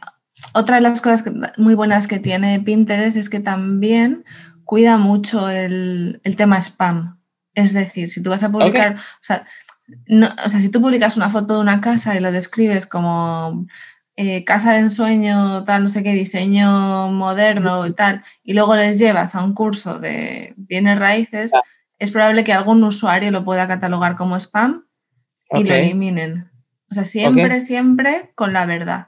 otra 0.53 0.77
de 0.77 0.81
las 0.81 1.01
cosas 1.01 1.23
muy 1.57 1.75
buenas 1.75 2.07
que 2.07 2.19
tiene 2.19 2.59
Pinterest 2.59 3.15
es 3.15 3.29
que 3.29 3.39
también 3.39 4.25
cuida 4.63 4.97
mucho 4.97 5.49
el, 5.49 6.19
tema 6.37 6.57
spam. 6.61 7.19
Es 7.53 7.73
decir, 7.73 8.09
si 8.09 8.23
tú 8.23 8.29
vas 8.29 8.43
a 8.43 8.51
publicar, 8.51 8.95
o, 8.95 9.23
sea, 9.23 9.45
o 10.45 10.49
sea, 10.49 10.59
si 10.59 10.69
tú 10.69 10.81
publicas 10.81 11.17
una 11.17 11.29
foto 11.29 11.55
de 11.55 11.61
una 11.61 11.81
casa 11.81 12.15
y 12.15 12.21
lo 12.21 12.31
describes 12.31 12.85
como 12.85 13.67
eh, 14.15 14.43
casa 14.43 14.73
de 14.73 14.79
ensueño, 14.79 15.63
tal, 15.63 15.83
no 15.83 15.89
sé 15.89 16.03
qué, 16.03 16.13
diseño 16.13 17.09
moderno 17.09 17.87
y 17.87 17.93
tal, 17.93 18.23
y 18.43 18.53
luego 18.53 18.75
les 18.75 18.99
llevas 18.99 19.35
a 19.35 19.43
un 19.43 19.53
curso 19.53 19.99
de 19.99 20.53
bienes 20.57 20.99
raíces, 20.99 21.51
es 21.99 22.11
probable 22.11 22.43
que 22.43 22.53
algún 22.53 22.83
usuario 22.83 23.31
lo 23.31 23.45
pueda 23.45 23.67
catalogar 23.67 24.15
como 24.15 24.35
spam 24.35 24.85
y 25.51 25.63
lo 25.63 25.73
eliminen. 25.73 26.51
O 26.89 26.93
sea, 26.93 27.05
siempre, 27.05 27.61
siempre 27.61 28.31
con 28.35 28.53
la 28.53 28.65
verdad. 28.65 29.07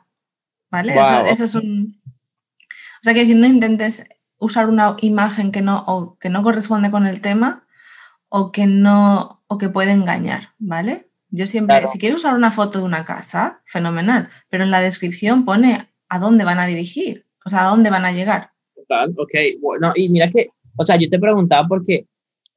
¿Vale? 0.71 0.95
Eso, 1.29 1.45
es 1.45 1.55
un. 1.55 2.01
O 2.07 3.03
sea, 3.03 3.13
que 3.13 3.25
no 3.35 3.45
intentes 3.45 4.05
usar 4.37 4.69
una 4.69 4.95
imagen 5.01 5.51
que 5.51 5.61
no, 5.61 5.83
o 5.85 6.17
que 6.17 6.29
no 6.29 6.41
corresponde 6.41 6.89
con 6.89 7.05
el 7.05 7.21
tema 7.21 7.65
o 8.29 8.51
que 8.51 8.65
no, 8.65 9.43
o 9.47 9.57
que 9.59 9.69
puede 9.69 9.91
engañar, 9.91 10.55
¿vale? 10.57 11.11
Yo 11.35 11.47
siempre, 11.47 11.87
si 11.87 11.97
quieres 11.97 12.19
usar 12.19 12.35
una 12.35 12.51
foto 12.51 12.77
de 12.77 12.85
una 12.85 13.03
casa, 13.05 13.63
fenomenal, 13.65 14.29
pero 14.49 14.63
en 14.63 14.69
la 14.69 14.81
descripción 14.81 15.45
pone 15.45 15.89
a 16.07 16.19
dónde 16.19 16.43
van 16.43 16.59
a 16.59 16.67
dirigir, 16.67 17.25
o 17.43 17.49
sea, 17.49 17.65
a 17.65 17.69
dónde 17.71 17.89
van 17.89 18.05
a 18.05 18.11
llegar. 18.11 18.51
Total, 18.75 19.11
ok, 19.17 19.33
bueno, 19.59 19.91
y 19.95 20.09
mira 20.09 20.29
que, 20.29 20.49
o 20.77 20.83
sea, 20.83 20.95
yo 20.99 21.09
te 21.09 21.17
preguntaba 21.17 21.67
porque 21.67 22.05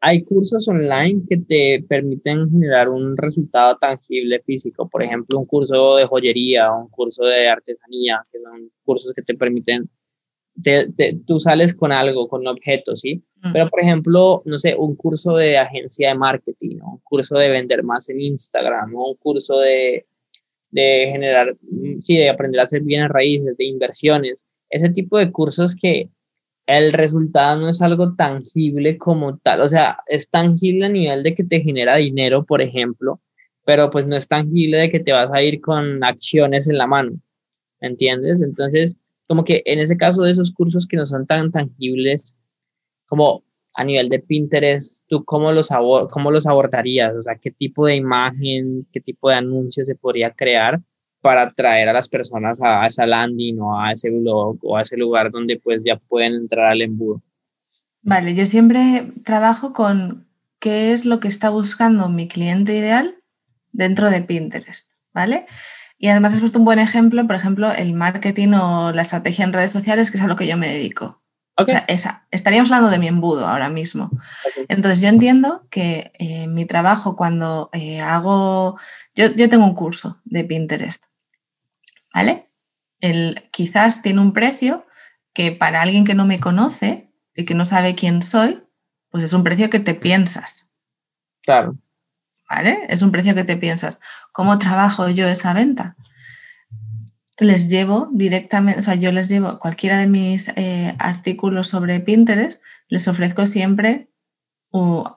hay 0.01 0.25
cursos 0.25 0.69
online 0.69 1.23
que 1.27 1.39
te 1.39 1.87
permiten 1.89 2.51
generar 2.51 2.91
un 2.91 3.17
resultado 3.17 3.79
tangible 3.79 4.43
físico, 4.45 4.87
por 4.87 5.03
ejemplo, 5.03 5.39
un 5.39 5.47
curso 5.47 5.97
de 5.97 6.05
joyería, 6.05 6.71
un 6.71 6.89
curso 6.89 7.25
de 7.25 7.49
artesanía, 7.49 8.23
que 8.31 8.39
son 8.43 8.71
cursos 8.85 9.15
que 9.15 9.23
te 9.23 9.35
permiten, 9.35 9.89
tú 11.27 11.39
sales 11.39 11.75
con 11.75 11.93
algo, 11.93 12.29
con 12.29 12.41
un 12.43 12.49
objeto, 12.49 12.97
¿sí? 12.97 13.23
Mm. 13.43 13.53
Pero, 13.53 13.69
por 13.69 13.81
ejemplo, 13.81 14.43
no 14.45 14.59
sé, 14.59 14.75
un 14.75 14.97
curso 14.97 15.37
de 15.37 15.59
agencia 15.59 16.09
de 16.09 16.15
marketing, 16.15 16.79
un 16.81 16.99
curso 17.03 17.37
de 17.37 17.51
vender 17.51 17.83
más 17.83 18.09
en 18.09 18.21
Instagram, 18.21 18.95
un 18.95 19.15
curso 19.17 19.59
de, 19.59 20.07
de 20.71 21.09
generar, 21.11 21.57
sí, 22.01 22.17
de 22.17 22.29
aprender 22.29 22.61
a 22.61 22.65
hacer 22.65 22.83
bienes 22.83 23.09
raíces, 23.09 23.57
de 23.57 23.65
inversiones, 23.65 24.47
ese 24.71 24.91
tipo 24.91 25.19
de 25.19 25.31
cursos 25.31 25.77
que 25.77 26.11
el 26.67 26.93
resultado 26.93 27.61
no 27.61 27.69
es 27.69 27.81
algo 27.81 28.15
tangible 28.17 28.99
como 28.99 29.39
tal, 29.39 29.61
o 29.61 29.69
sea, 29.69 29.99
es 30.07 30.29
tangible 30.29 30.87
a 30.87 30.89
nivel 30.89 31.23
de 31.23 31.35
que 31.35 31.45
te 31.45 31.61
genera 31.61 31.97
dinero, 31.97 32.45
por 32.45 32.61
ejemplo, 32.61 33.21
pero 33.65 33.91
pues 33.91 34.07
no 34.07 34.17
es 34.17 34.27
tangible 34.27 34.79
de 34.79 34.91
que 34.91 35.01
te 35.01 35.13
vas 35.13 35.31
a 35.33 35.43
ir 35.43 35.61
con 35.61 36.03
acciones 36.03 36.69
en 36.69 36.79
la 36.79 36.87
mano, 36.87 37.21
¿entiendes? 37.81 38.43
Entonces, 38.43 38.97
como 39.27 39.45
que 39.45 39.63
en 39.67 39.79
ese 39.79 39.97
caso 39.97 40.23
de 40.23 40.33
esos 40.33 40.53
cursos 40.53 40.87
que 40.87 40.97
no 40.97 41.05
son 41.05 41.27
tan 41.27 41.51
tangibles, 41.51 42.37
como 43.07 43.45
a 43.75 43.85
nivel 43.85 44.09
de 44.09 44.21
Pinterest, 44.21 45.05
¿tú 45.07 45.25
cómo 45.25 45.53
los, 45.53 45.69
cómo 46.11 46.31
los 46.31 46.47
abordarías? 46.47 47.15
O 47.15 47.23
sea, 47.23 47.37
¿qué 47.37 47.51
tipo 47.51 47.87
de 47.87 47.97
imagen, 47.97 48.87
qué 48.93 49.01
tipo 49.01 49.29
de 49.29 49.37
anuncio 49.37 49.85
se 49.85 49.95
podría 49.95 50.31
crear 50.31 50.81
para 51.21 51.43
atraer 51.43 51.89
a 51.89 51.93
las 51.93 52.09
personas 52.09 52.59
a, 52.63 52.87
esa 52.87 53.07
landing 53.07 53.59
o 53.61 53.79
a 53.79 53.93
ese 53.93 54.11
blog 54.11 54.59
o 54.63 54.77
a 54.77 54.83
ese 54.83 54.97
lugar 54.97 55.31
donde 55.31 55.59
pues 55.59 55.83
ya 55.85 55.97
pueden 55.97 56.35
entrar 56.35 56.71
al 56.71 56.83
embudo. 56.83 57.23
Vale, 58.03 58.35
yo 58.35 58.47
siempre 58.47 59.13
trabajo 59.25 59.73
con 59.73 60.27
qué 60.59 60.93
es 60.93 61.05
lo 61.05 61.21
que 61.21 61.29
está 61.29 61.51
buscando 61.51 62.09
mi 62.09 62.29
cliente 62.29 62.77
ideal 62.77 63.17
dentro 63.73 64.11
de 64.11 64.23
Pinterest, 64.23 64.93
¿vale? 65.13 65.47
Y 65.99 66.09
además 66.09 66.35
has 66.35 66.41
puesto 66.41 66.59
un 66.59 66.65
buen 66.65 66.79
ejemplo, 66.79 67.27
por 67.27 67.37
ejemplo, 67.37 67.73
el 67.73 67.95
marketing 67.95 68.53
o 68.55 68.93
la 68.93 69.03
estrategia 69.03 69.45
en 69.45 69.53
redes 69.53 69.71
sociales, 69.71 70.11
que 70.11 70.19
es 70.19 70.23
a 70.23 70.27
lo 70.27 70.37
que 70.37 70.47
yo 70.47 70.57
me 70.57 70.69
dedico. 70.69 71.23
O 71.59 71.65
sea, 71.65 71.87
esa. 71.89 72.27
Estaríamos 72.31 72.71
hablando 72.71 72.91
de 72.91 72.99
mi 72.99 73.09
embudo 73.09 73.47
ahora 73.47 73.71
mismo. 73.71 74.11
Entonces, 74.69 75.01
yo 75.01 75.09
entiendo 75.09 75.67
que 75.71 76.13
eh, 76.19 76.47
mi 76.49 76.67
trabajo 76.67 77.17
cuando 77.17 77.71
eh, 77.73 78.03
hago... 78.03 78.79
Yo, 79.15 79.33
yo 79.33 79.49
tengo 79.49 79.65
un 79.65 79.75
curso 79.75 80.21
de 80.27 80.45
Pinterest 80.45 81.05
¿vale? 82.17 82.51
El, 83.01 83.47
quizás 83.53 84.01
tiene 84.01 84.21
un 84.21 84.33
precio 84.33 84.87
que 85.35 85.53
para 85.53 85.83
alguien 85.83 86.05
que 86.05 86.15
no 86.15 86.25
me 86.25 86.41
conoce 86.41 87.13
y 87.35 87.45
que 87.45 87.55
no 87.55 87.67
sabe 87.67 87.95
quién 87.95 88.23
soy, 88.23 88.65
pues 89.11 89.23
es 89.23 89.35
un 89.35 89.45
precio 89.45 89.69
que 89.69 89.81
te 89.81 89.95
piensas. 89.95 90.73
Claro. 91.43 91.77
¿Vale? 92.49 92.87
Es 92.89 93.03
un 93.03 93.11
precio 93.11 93.35
que 93.35 93.45
te 93.45 93.57
piensas. 93.57 94.01
¿Cómo 94.33 94.59
trabajo 94.59 95.09
yo 95.09 95.27
esa 95.27 95.53
venta? 95.53 95.97
Les 97.39 97.69
llevo 97.69 98.09
directamente, 98.13 98.81
o 98.81 98.83
sea, 98.83 98.95
yo 98.95 99.13
les 99.13 99.29
llevo 99.29 99.59
cualquiera 99.59 99.99
de 99.99 100.07
mis 100.07 100.49
eh, 100.57 100.95
artículos 100.99 101.69
sobre 101.69 102.01
Pinterest, 102.01 102.63
les 102.89 103.09
ofrezco 103.09 103.47
siempre 103.47 104.09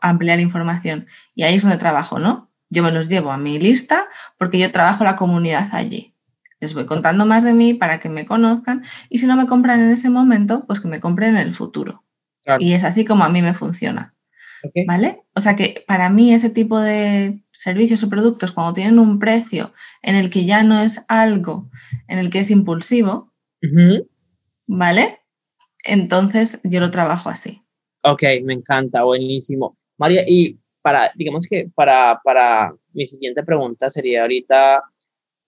ampliar 0.02 0.40
información. 0.40 1.08
Y 1.36 1.44
ahí 1.44 1.56
es 1.56 1.64
donde 1.64 1.78
trabajo, 1.78 2.20
¿no? 2.20 2.50
Yo 2.70 2.84
me 2.84 2.92
los 2.92 3.08
llevo 3.08 3.32
a 3.32 3.38
mi 3.38 3.60
lista 3.60 4.08
porque 4.38 4.60
yo 4.60 4.72
trabajo 4.72 5.04
la 5.04 5.16
comunidad 5.16 5.70
allí. 5.72 6.16
Les 6.60 6.74
voy 6.74 6.86
contando 6.86 7.26
más 7.26 7.44
de 7.44 7.54
mí 7.54 7.74
para 7.74 8.00
que 8.00 8.10
me 8.10 8.26
conozcan 8.26 8.84
y 9.10 9.20
si 9.20 9.28
no 9.28 9.36
me 9.36 9.48
compran 9.48 9.80
en 9.80 9.92
ese 9.92 10.10
momento, 10.10 10.66
pues 10.68 10.82
que 10.82 10.88
me 10.88 11.00
compren 11.00 11.32
en 11.32 11.38
el 11.38 11.54
futuro. 11.54 12.04
Y 12.60 12.74
es 12.74 12.84
así 12.84 13.06
como 13.06 13.24
a 13.24 13.30
mí 13.30 13.42
me 13.42 13.54
funciona. 13.54 14.16
¿Vale? 14.88 15.24
O 15.36 15.42
sea 15.42 15.56
que 15.56 15.84
para 15.88 16.10
mí 16.10 16.34
ese 16.34 16.50
tipo 16.50 16.80
de 16.80 17.42
servicios 17.52 18.04
o 18.04 18.10
productos, 18.10 18.52
cuando 18.52 18.74
tienen 18.74 19.00
un 19.00 19.20
precio 19.20 19.74
en 20.02 20.16
el 20.16 20.30
que 20.30 20.46
ya 20.46 20.64
no 20.64 20.80
es 20.82 21.04
algo 21.08 21.70
en 22.08 22.20
el 22.20 22.30
que 22.30 22.40
es 22.40 22.52
impulsivo, 22.52 23.34
¿vale? 24.68 25.20
Entonces 25.84 26.60
yo 26.64 26.80
lo 26.80 26.92
trabajo 26.92 27.30
así. 27.30 27.62
Ok, 28.04 28.24
me 28.44 28.54
encanta, 28.54 29.04
buenísimo. 29.04 29.78
María, 29.98 30.24
y 30.28 30.60
para, 30.82 31.12
digamos 31.16 31.46
que 31.50 31.70
para, 31.76 32.20
para 32.24 32.74
mi 32.94 33.06
siguiente 33.06 33.44
pregunta 33.44 33.90
sería 33.90 34.22
ahorita, 34.22 34.82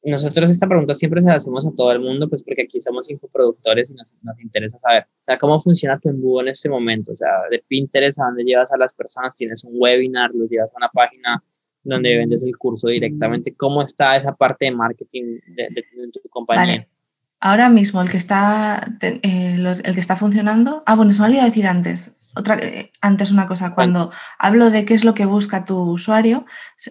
nosotros 0.04 0.50
esta 0.50 0.68
pregunta 0.68 0.94
siempre 0.94 1.22
se 1.22 1.28
la 1.28 1.36
hacemos 1.36 1.66
a 1.66 1.72
todo 1.76 1.92
el 1.92 2.00
mundo, 2.00 2.28
pues 2.28 2.44
porque 2.44 2.64
aquí 2.64 2.80
somos 2.82 3.10
infoproductores 3.10 3.92
y 3.92 3.94
nos, 3.94 4.16
nos, 4.24 4.40
interesa 4.40 4.80
saber, 4.80 5.04
o 5.04 5.24
sea, 5.24 5.38
cómo 5.38 5.60
funciona 5.60 6.00
tu 6.00 6.10
embudo 6.10 6.42
en 6.42 6.48
este 6.48 6.70
momento, 6.70 7.12
o 7.12 7.16
sea, 7.16 7.30
de 7.52 7.64
Pinterest 7.68 8.20
a 8.20 8.26
dónde 8.26 8.44
llevas 8.44 8.72
a 8.72 8.78
las 8.78 8.94
personas, 8.94 9.36
tienes 9.36 9.64
un 9.64 9.74
webinar, 9.76 10.32
los 10.34 10.50
llevas 10.50 10.72
a 10.74 10.78
una 10.78 10.90
página 10.90 11.44
donde 11.84 12.18
vendes 12.18 12.44
el 12.44 12.58
curso 12.58 12.88
directamente, 12.88 13.54
¿cómo 13.54 13.82
está 13.82 14.16
esa 14.16 14.34
parte 14.36 14.66
de 14.66 14.72
marketing 14.72 15.40
de, 15.56 15.68
de, 15.70 15.84
tu 16.12 16.30
compañía? 16.30 16.88
Ahora 17.40 17.70
mismo 17.70 18.02
el 18.02 18.10
que 18.10 18.18
está, 18.18 18.84
eh, 19.02 19.58
el 19.58 19.94
que 19.94 20.00
está 20.00 20.16
funcionando, 20.16 20.84
ah, 20.86 20.96
bueno, 20.96 21.12
eso 21.12 21.24
me 21.24 21.30
olvidé 21.30 21.44
decir 21.44 21.68
antes, 21.68 22.16
otra, 22.36 22.58
eh, 22.58 22.92
antes 23.02 23.32
una 23.32 23.48
cosa, 23.48 23.74
cuando 23.74 24.12
hablo 24.40 24.70
de 24.70 24.86
qué 24.86 24.94
es 24.94 25.04
lo 25.04 25.14
que 25.14 25.26
busca 25.26 25.66
tu 25.66 25.78
usuario, 25.78 26.46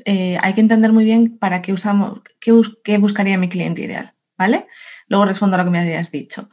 eh, 0.05 0.39
hay 0.43 0.55
que 0.55 0.61
entender 0.61 0.93
muy 0.93 1.05
bien 1.05 1.39
para 1.39 1.63
qué 1.63 1.73
usamos, 1.73 2.21
qué, 2.41 2.99
buscaría 2.99 3.39
mi 3.39 3.49
cliente 3.49 3.83
ideal, 3.83 4.15
¿vale? 4.37 4.67
Luego 5.09 5.25
respondo 5.25 5.57
a 5.57 5.59
lo 5.59 5.65
que 5.65 5.71
me 5.71 5.81
habías 5.81 6.11
dicho. 6.11 6.49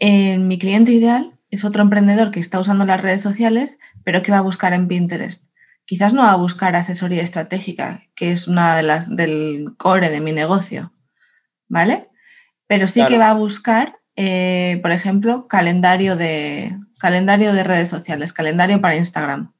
mi 0.00 0.58
cliente 0.58 0.92
ideal 0.92 1.38
es 1.52 1.64
otro 1.64 1.82
emprendedor 1.82 2.30
que 2.30 2.40
está 2.40 2.58
usando 2.58 2.86
las 2.86 3.02
redes 3.02 3.20
sociales, 3.20 3.78
pero 4.04 4.22
que 4.22 4.32
va 4.32 4.38
a 4.38 4.42
buscar 4.42 4.72
en 4.72 4.88
Pinterest. 4.88 5.44
Quizás 5.84 6.14
no 6.14 6.22
va 6.22 6.32
a 6.32 6.36
buscar 6.36 6.74
asesoría 6.76 7.22
estratégica, 7.22 8.04
que 8.14 8.32
es 8.32 8.48
una 8.48 8.76
de 8.76 8.82
las 8.82 9.14
del 9.14 9.74
core 9.76 10.08
de 10.08 10.20
mi 10.20 10.32
negocio, 10.32 10.94
¿vale? 11.68 12.08
Pero 12.66 12.86
sí 12.86 13.04
que 13.04 13.18
va 13.18 13.30
a 13.30 13.34
buscar, 13.34 13.98
eh, 14.16 14.78
por 14.80 14.92
ejemplo, 14.92 15.46
calendario 15.46 16.16
de, 16.16 16.78
calendario 17.02 17.52
de 17.52 17.64
redes 17.64 17.88
sociales, 17.88 18.32
calendario 18.32 18.80
para 18.80 18.94
Instagram. 18.94 19.52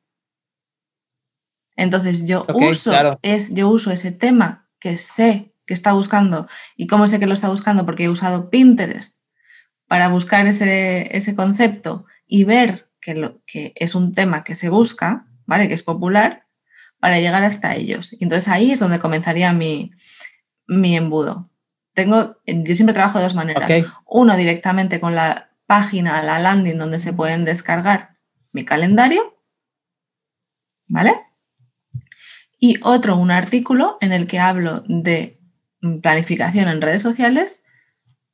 Entonces 1.74 2.24
yo, 2.24 2.46
uso, 2.54 2.92
es, 3.20 3.52
yo 3.52 3.68
uso 3.68 3.90
ese 3.90 4.12
tema 4.12 4.68
que 4.78 4.96
sé 4.96 5.52
que 5.66 5.74
está 5.74 5.92
buscando 5.92 6.46
y 6.76 6.86
cómo 6.86 7.08
sé 7.08 7.18
que 7.18 7.26
lo 7.26 7.34
está 7.34 7.48
buscando 7.48 7.84
porque 7.84 8.04
he 8.04 8.08
usado 8.08 8.48
Pinterest 8.48 9.16
para 9.88 10.06
buscar 10.06 10.46
ese, 10.46 11.16
ese 11.16 11.34
concepto 11.34 12.06
y 12.28 12.44
ver 12.44 12.88
que, 13.00 13.16
lo, 13.16 13.42
que 13.44 13.72
es 13.74 13.96
un 13.96 14.14
tema 14.14 14.44
que 14.44 14.54
se 14.54 14.68
busca, 14.68 15.26
¿vale? 15.44 15.66
que 15.66 15.74
es 15.74 15.82
popular, 15.82 16.46
para 17.00 17.18
llegar 17.18 17.42
hasta 17.42 17.74
ellos. 17.74 18.12
Y 18.12 18.22
entonces 18.22 18.46
ahí 18.46 18.70
es 18.70 18.78
donde 18.78 19.00
comenzaría 19.00 19.52
mi, 19.52 19.90
mi 20.68 20.96
embudo. 20.96 21.50
Tengo, 21.92 22.36
yo 22.46 22.74
siempre 22.76 22.94
trabajo 22.94 23.18
de 23.18 23.24
dos 23.24 23.34
maneras. 23.34 23.68
Uno 24.06 24.36
directamente 24.36 25.00
con 25.00 25.16
la 25.16 25.51
página, 25.66 26.22
la 26.22 26.38
landing 26.38 26.78
donde 26.78 26.98
se 26.98 27.12
pueden 27.12 27.44
descargar 27.44 28.18
mi 28.52 28.64
calendario, 28.64 29.38
¿vale? 30.86 31.14
Y 32.58 32.78
otro, 32.82 33.16
un 33.16 33.30
artículo 33.30 33.96
en 34.00 34.12
el 34.12 34.26
que 34.26 34.38
hablo 34.38 34.84
de 34.86 35.40
planificación 36.02 36.68
en 36.68 36.80
redes 36.80 37.02
sociales, 37.02 37.64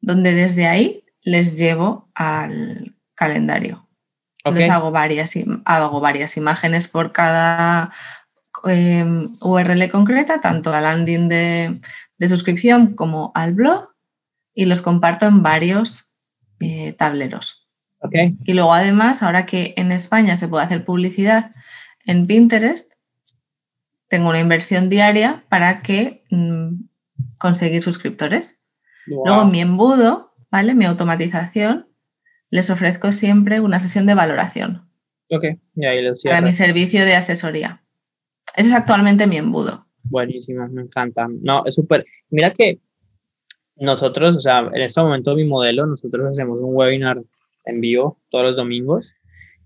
donde 0.01 0.35
desde 0.35 0.67
ahí 0.67 1.05
les 1.23 1.57
llevo 1.59 2.11
al 2.15 2.97
calendario. 3.15 3.89
Les 4.45 4.71
hago 4.71 4.91
varias, 4.91 5.35
hago 5.65 6.01
varias 6.01 6.37
imágenes 6.37 6.89
por 6.89 7.13
cada 7.13 7.93
em, 8.65 9.35
URL 9.41 9.91
concreta, 9.91 10.41
tanto 10.41 10.73
la 10.73 10.81
landing 10.81 11.29
de, 11.29 11.81
de 12.17 12.29
suscripción 12.29 12.95
como 12.95 13.33
al 13.35 13.55
blog, 13.55 13.95
y 14.55 14.67
los 14.67 14.81
comparto 14.81 15.27
en 15.27 15.43
varios 15.43 16.08
eh, 16.61 16.93
tableros. 16.93 17.69
Okay. 18.01 18.37
Y 18.45 18.55
luego 18.55 18.73
además, 18.73 19.23
ahora 19.23 19.45
que 19.47 19.75
en 19.77 19.91
España 19.91 20.37
se 20.37 20.49
puede 20.49 20.65
hacer 20.65 20.85
publicidad 20.85 21.53
en 22.07 22.27
Pinterest, 22.27 22.93
tengo 24.09 24.29
una 24.29 24.41
inversión 24.41 24.89
diaria 24.89 25.45
para 25.49 25.83
que 25.83 26.25
mm, 26.31 26.85
conseguir 27.39 27.83
suscriptores. 27.83 28.65
Luego 29.07 29.43
en 29.43 29.51
mi 29.51 29.61
embudo, 29.61 30.35
¿vale? 30.51 30.75
Mi 30.75 30.85
automatización, 30.85 31.89
les 32.51 32.71
ofrezco 32.71 33.13
siempre 33.13 33.61
una 33.61 33.81
sesión 33.81 34.07
de 34.07 34.15
valoración. 34.15 34.91
Ok, 35.31 35.45
y 35.77 35.87
ahí 35.87 36.03
lo 36.03 36.13
Para 36.25 36.41
mi 36.41 36.53
servicio 36.53 37.05
de 37.05 37.15
asesoría. 37.15 37.85
Ese 38.57 38.71
es 38.71 38.75
actualmente 38.75 39.27
mi 39.27 39.37
embudo. 39.37 39.87
Buenísimo, 40.05 40.67
me 40.69 40.83
encanta. 40.83 41.27
No, 41.43 41.65
es 41.67 41.75
súper. 41.75 42.05
Mira 42.31 42.51
que 42.51 42.81
nosotros, 43.81 44.37
o 44.37 44.41
sea, 44.41 44.69
en 44.73 44.81
este 44.83 45.01
momento 45.01 45.35
mi 45.35 45.45
modelo, 45.45 45.87
nosotros 45.87 46.33
hacemos 46.33 46.61
un 46.61 46.75
webinar 46.75 47.23
en 47.65 47.81
vivo 47.81 48.19
todos 48.31 48.47
los 48.47 48.57
domingos 48.57 49.15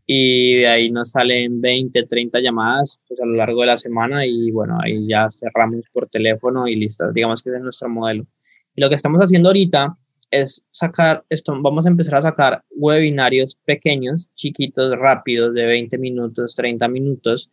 y 0.07 0.57
de 0.57 0.67
ahí 0.67 0.91
nos 0.91 1.13
salen 1.13 1.61
20, 1.61 2.05
30 2.05 2.41
llamadas 2.41 3.01
pues, 3.09 3.21
a 3.21 3.27
lo 3.27 3.35
largo 3.35 3.61
de 3.61 3.69
la 3.69 3.77
semana 3.77 4.27
y 4.27 4.51
bueno, 4.51 4.79
ahí 4.83 5.07
ya 5.07 5.31
cerramos 5.31 5.85
por 5.93 6.09
teléfono 6.09 6.67
y 6.67 6.77
listo, 6.77 7.13
digamos 7.13 7.43
que 7.43 7.51
ese 7.51 7.59
es 7.59 7.63
nuestro 7.63 7.89
modelo. 7.89 8.27
Y 8.75 8.81
lo 8.81 8.89
que 8.89 8.97
estamos 8.97 9.21
haciendo 9.21 9.51
ahorita 9.51 9.97
es 10.31 10.67
sacar 10.71 11.25
esto, 11.29 11.55
vamos 11.61 11.87
a 11.87 11.91
empezar 11.91 12.17
a 12.17 12.23
sacar 12.23 12.65
webinarios 12.71 13.59
pequeños, 13.65 14.31
chiquitos, 14.35 14.99
rápidos, 14.99 15.55
de 15.55 15.67
20 15.67 15.99
minutos, 15.99 16.55
30 16.57 16.89
minutos, 16.89 17.51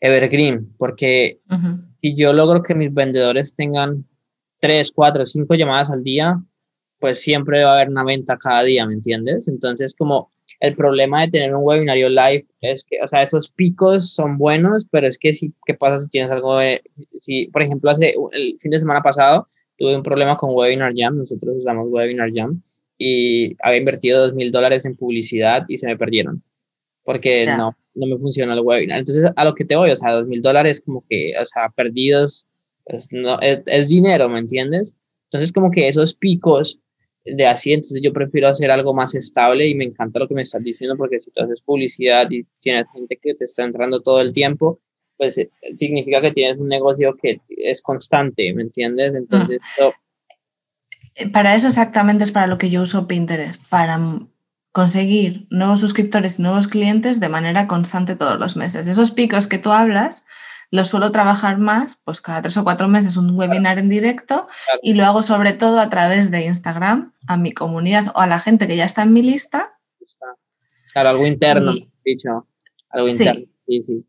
evergreen, 0.00 0.74
porque 0.78 1.40
si 2.00 2.16
yo 2.16 2.32
logro 2.32 2.62
que 2.62 2.74
mis 2.74 2.92
vendedores 2.92 3.54
tengan 3.54 4.04
3, 4.60 4.90
4, 4.92 5.24
5 5.24 5.54
llamadas 5.54 5.90
al 5.90 6.02
día, 6.02 6.42
pues 6.98 7.20
siempre 7.20 7.62
va 7.64 7.72
a 7.72 7.74
haber 7.76 7.90
una 7.90 8.04
venta 8.04 8.36
cada 8.38 8.62
día, 8.62 8.86
¿me 8.86 8.94
entiendes? 8.94 9.48
Entonces, 9.48 9.94
como 9.94 10.30
el 10.60 10.74
problema 10.74 11.22
de 11.22 11.30
tener 11.30 11.54
un 11.54 11.62
webinario 11.62 12.08
live 12.08 12.44
es 12.60 12.84
que, 12.84 12.98
o 13.02 13.08
sea, 13.08 13.22
esos 13.22 13.50
picos 13.50 14.10
son 14.14 14.38
buenos, 14.38 14.86
pero 14.90 15.06
es 15.06 15.18
que 15.18 15.32
si, 15.32 15.52
¿qué 15.66 15.74
pasa 15.74 15.98
si 15.98 16.08
tienes 16.08 16.30
algo 16.30 16.56
de, 16.56 16.82
si, 17.20 17.48
por 17.48 17.62
ejemplo, 17.62 17.90
hace 17.90 18.14
el 18.32 18.56
fin 18.58 18.70
de 18.70 18.80
semana 18.80 19.02
pasado 19.02 19.48
tuve 19.76 19.94
un 19.94 20.02
problema 20.02 20.36
con 20.36 20.54
Webinar 20.54 20.94
Jam, 20.96 21.18
nosotros 21.18 21.56
usamos 21.58 21.88
Webinar 21.90 22.30
Jam, 22.34 22.62
y 22.98 23.54
había 23.62 23.78
invertido 23.78 24.20
dos 24.20 24.34
mil 24.34 24.50
dólares 24.50 24.86
en 24.86 24.96
publicidad 24.96 25.66
y 25.68 25.76
se 25.76 25.86
me 25.86 25.98
perdieron, 25.98 26.42
porque 27.04 27.44
no, 27.46 27.76
no 27.94 28.06
me 28.06 28.18
funciona 28.18 28.54
el 28.54 28.60
webinar. 28.60 29.00
Entonces, 29.00 29.30
a 29.36 29.44
lo 29.44 29.54
que 29.54 29.66
te 29.66 29.76
voy, 29.76 29.90
o 29.90 29.96
sea, 29.96 30.12
dos 30.12 30.26
mil 30.26 30.40
dólares 30.40 30.82
como 30.84 31.04
que, 31.08 31.34
o 31.38 31.44
sea, 31.44 31.68
perdidos, 31.68 32.46
pues, 32.86 33.08
no, 33.10 33.38
es, 33.40 33.62
es 33.66 33.88
dinero, 33.88 34.28
¿me 34.28 34.38
entiendes? 34.38 34.96
Entonces, 35.30 35.52
como 35.52 35.70
que 35.70 35.88
esos 35.88 36.14
picos 36.14 36.80
de 37.24 37.46
así, 37.46 37.72
entonces 37.72 38.00
yo 38.02 38.12
prefiero 38.12 38.48
hacer 38.48 38.70
algo 38.70 38.94
más 38.94 39.14
estable 39.16 39.66
y 39.68 39.74
me 39.74 39.84
encanta 39.84 40.20
lo 40.20 40.28
que 40.28 40.34
me 40.34 40.42
estás 40.42 40.62
diciendo 40.62 40.96
porque 40.96 41.20
si 41.20 41.32
tú 41.32 41.42
haces 41.42 41.60
publicidad 41.60 42.30
y 42.30 42.46
tienes 42.60 42.86
gente 42.92 43.18
que 43.20 43.34
te 43.34 43.44
está 43.44 43.64
entrando 43.64 44.00
todo 44.00 44.20
el 44.20 44.32
tiempo, 44.32 44.80
pues 45.16 45.36
eh, 45.38 45.50
significa 45.74 46.20
que 46.20 46.30
tienes 46.30 46.60
un 46.60 46.68
negocio 46.68 47.16
que 47.20 47.40
es 47.48 47.82
constante, 47.82 48.52
¿me 48.54 48.62
entiendes? 48.62 49.14
Entonces... 49.14 49.58
Eh, 51.16 51.28
para 51.30 51.54
eso 51.54 51.66
exactamente 51.66 52.24
es 52.24 52.30
para 52.30 52.46
lo 52.46 52.58
que 52.58 52.70
yo 52.70 52.82
uso 52.82 53.08
Pinterest, 53.08 53.60
para 53.68 53.98
conseguir 54.70 55.46
nuevos 55.50 55.80
suscriptores, 55.80 56.38
nuevos 56.38 56.68
clientes 56.68 57.18
de 57.18 57.30
manera 57.30 57.66
constante 57.66 58.14
todos 58.14 58.38
los 58.38 58.56
meses. 58.56 58.86
Esos 58.86 59.10
picos 59.10 59.46
que 59.48 59.58
tú 59.58 59.72
hablas, 59.72 60.26
lo 60.70 60.84
suelo 60.84 61.12
trabajar 61.12 61.58
más, 61.58 62.00
pues 62.04 62.20
cada 62.20 62.42
tres 62.42 62.56
o 62.56 62.64
cuatro 62.64 62.88
meses 62.88 63.16
un 63.16 63.36
webinar 63.36 63.78
en 63.78 63.88
directo 63.88 64.46
y 64.82 64.94
lo 64.94 65.04
hago 65.04 65.22
sobre 65.22 65.52
todo 65.52 65.78
a 65.78 65.88
través 65.88 66.30
de 66.30 66.44
Instagram 66.44 67.12
a 67.26 67.36
mi 67.36 67.52
comunidad 67.52 68.06
o 68.14 68.20
a 68.20 68.26
la 68.26 68.38
gente 68.38 68.66
que 68.66 68.76
ya 68.76 68.84
está 68.84 69.02
en 69.02 69.12
mi 69.12 69.22
lista. 69.22 69.78
Claro, 70.92 71.10
algo 71.10 71.26
interno, 71.26 71.72
dicho. 72.04 72.48
Algo 72.90 73.08
interno. 73.08 73.44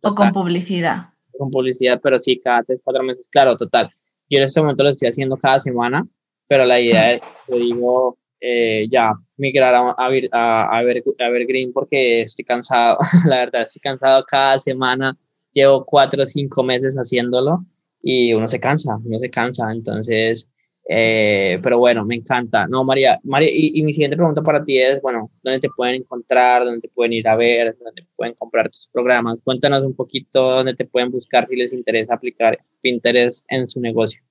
o 0.01 0.15
con 0.15 0.31
publicidad. 0.31 1.09
Con 1.37 1.51
publicidad, 1.51 1.99
pero 2.01 2.17
sí, 2.17 2.39
cada 2.39 2.63
tres, 2.63 2.81
cuatro 2.83 3.03
meses. 3.03 3.27
Claro, 3.29 3.55
total. 3.55 3.89
Yo 4.29 4.39
en 4.39 4.43
este 4.43 4.61
momento 4.61 4.83
lo 4.83 4.89
estoy 4.89 5.09
haciendo 5.09 5.37
cada 5.37 5.59
semana, 5.59 6.07
pero 6.47 6.65
la 6.65 6.79
idea 6.79 7.13
es, 7.13 7.21
te 7.45 7.55
digo, 7.55 8.17
eh, 8.39 8.87
ya 8.89 9.11
migrar 9.37 9.75
a, 9.75 9.89
a, 9.89 10.09
a, 10.31 10.77
a, 10.77 10.83
ver, 10.83 11.03
a 11.19 11.29
ver 11.29 11.45
Green 11.45 11.71
porque 11.71 12.21
estoy 12.21 12.45
cansado, 12.45 12.97
la 13.25 13.37
verdad, 13.37 13.61
estoy 13.61 13.81
cansado 13.81 14.23
cada 14.27 14.59
semana 14.59 15.17
llevo 15.57 15.85
cuatro 15.85 16.23
o 16.23 16.25
cinco 16.25 16.63
meses 16.63 16.95
haciéndolo 16.95 17.65
y 18.01 18.33
uno 18.33 18.47
se 18.47 18.59
cansa, 18.59 18.97
uno 19.03 19.19
se 19.19 19.29
cansa, 19.29 19.71
entonces, 19.71 20.49
eh, 20.87 21.59
pero 21.63 21.79
bueno, 21.79 22.05
me 22.05 22.15
encanta. 22.15 22.67
No, 22.67 22.83
María, 22.83 23.19
María 23.23 23.49
y, 23.51 23.81
mi 23.83 23.91
siguiente 23.91 24.15
pregunta 24.15 24.41
para 24.43 24.63
ti 24.63 24.77
es, 24.77 25.01
bueno, 25.01 25.31
¿dónde 25.43 25.59
te 25.59 25.69
pueden 25.75 25.95
encontrar? 25.95 26.63
¿Dónde 26.63 26.81
te 26.81 26.89
pueden 26.89 27.13
ir 27.13 27.27
a 27.27 27.35
ver? 27.35 27.75
¿Dónde 27.83 28.07
pueden 28.15 28.35
comprar 28.35 28.69
tus 28.69 28.87
programas? 28.93 29.41
Cuéntanos 29.43 29.83
un 29.83 29.95
poquito 29.95 30.57
dónde 30.57 30.75
te 30.75 30.85
pueden 30.85 31.11
buscar 31.11 31.45
si 31.45 31.55
les 31.55 31.73
interesa 31.73 32.13
aplicar 32.13 32.59
Pinterest 32.81 33.43
en 33.49 33.67
su 33.67 33.81
negocio. 33.81 34.21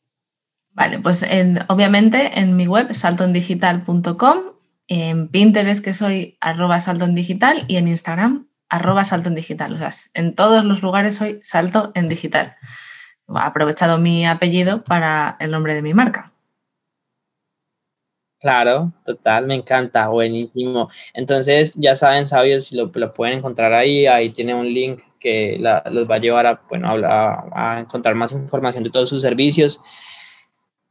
Vale, 0.72 0.98
pues 1.00 1.22
en, 1.22 1.58
obviamente 1.68 2.38
en 2.38 2.56
mi 2.56 2.68
web 2.68 2.94
saltondigital.com, 2.94 4.38
en 4.88 5.28
Pinterest 5.28 5.84
que 5.84 5.92
soy 5.92 6.36
arroba 6.40 6.80
saltondigital 6.80 7.64
y 7.66 7.76
en 7.76 7.88
Instagram 7.88 8.45
arroba 8.68 9.04
salto 9.04 9.28
en 9.28 9.34
digital. 9.34 9.74
O 9.74 9.78
sea, 9.78 9.90
en 10.14 10.34
todos 10.34 10.64
los 10.64 10.82
lugares 10.82 11.16
soy 11.16 11.38
salto 11.42 11.92
en 11.94 12.08
digital. 12.08 12.56
He 13.28 13.38
aprovechado 13.38 13.98
mi 13.98 14.26
apellido 14.26 14.84
para 14.84 15.36
el 15.40 15.50
nombre 15.50 15.74
de 15.74 15.82
mi 15.82 15.94
marca. 15.94 16.32
Claro, 18.38 18.92
total, 19.04 19.46
me 19.46 19.54
encanta, 19.54 20.08
buenísimo. 20.08 20.90
Entonces, 21.14 21.74
ya 21.76 21.96
saben, 21.96 22.28
sabios, 22.28 22.66
si 22.66 22.76
lo, 22.76 22.92
pueden 23.14 23.38
encontrar 23.38 23.72
ahí, 23.72 24.06
ahí 24.06 24.30
tiene 24.30 24.54
un 24.54 24.66
link 24.66 25.00
que 25.18 25.58
los 25.58 26.08
va 26.08 26.16
a 26.16 26.18
llevar 26.18 26.46
a, 26.46 26.60
bueno, 26.68 26.88
a, 26.88 27.48
a, 27.52 27.80
encontrar 27.80 28.14
más 28.14 28.32
información 28.32 28.84
de 28.84 28.90
todos 28.90 29.08
sus 29.08 29.22
servicios. 29.22 29.80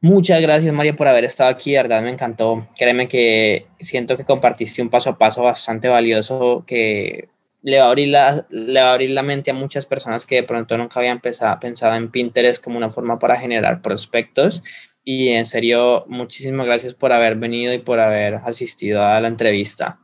Muchas 0.00 0.42
gracias, 0.42 0.74
María, 0.74 0.94
por 0.96 1.08
haber 1.08 1.24
estado 1.24 1.48
aquí. 1.48 1.72
De 1.72 1.78
verdad, 1.78 2.02
me 2.02 2.10
encantó. 2.10 2.66
Créeme 2.76 3.08
que 3.08 3.68
siento 3.80 4.16
que 4.16 4.24
compartiste 4.24 4.82
un 4.82 4.90
paso 4.90 5.10
a 5.10 5.18
paso 5.18 5.42
bastante 5.42 5.88
valioso 5.88 6.64
que 6.66 7.28
le 7.66 7.80
va, 7.80 7.86
a 7.86 7.88
abrir 7.88 8.08
la, 8.08 8.46
le 8.48 8.80
va 8.80 8.90
a 8.90 8.92
abrir 8.92 9.10
la 9.10 9.24
mente 9.24 9.50
a 9.50 9.54
muchas 9.54 9.86
personas 9.86 10.24
que 10.24 10.36
de 10.36 10.42
pronto 10.44 10.78
nunca 10.78 11.00
habían 11.00 11.18
pensado, 11.18 11.58
pensado 11.58 11.96
en 11.96 12.12
Pinterest 12.12 12.62
como 12.62 12.76
una 12.76 12.92
forma 12.92 13.18
para 13.18 13.40
generar 13.40 13.82
prospectos. 13.82 14.62
Y 15.02 15.30
en 15.30 15.46
serio, 15.46 16.04
muchísimas 16.06 16.64
gracias 16.64 16.94
por 16.94 17.12
haber 17.12 17.34
venido 17.34 17.74
y 17.74 17.78
por 17.78 17.98
haber 17.98 18.36
asistido 18.36 19.02
a 19.02 19.20
la 19.20 19.26
entrevista. 19.26 19.98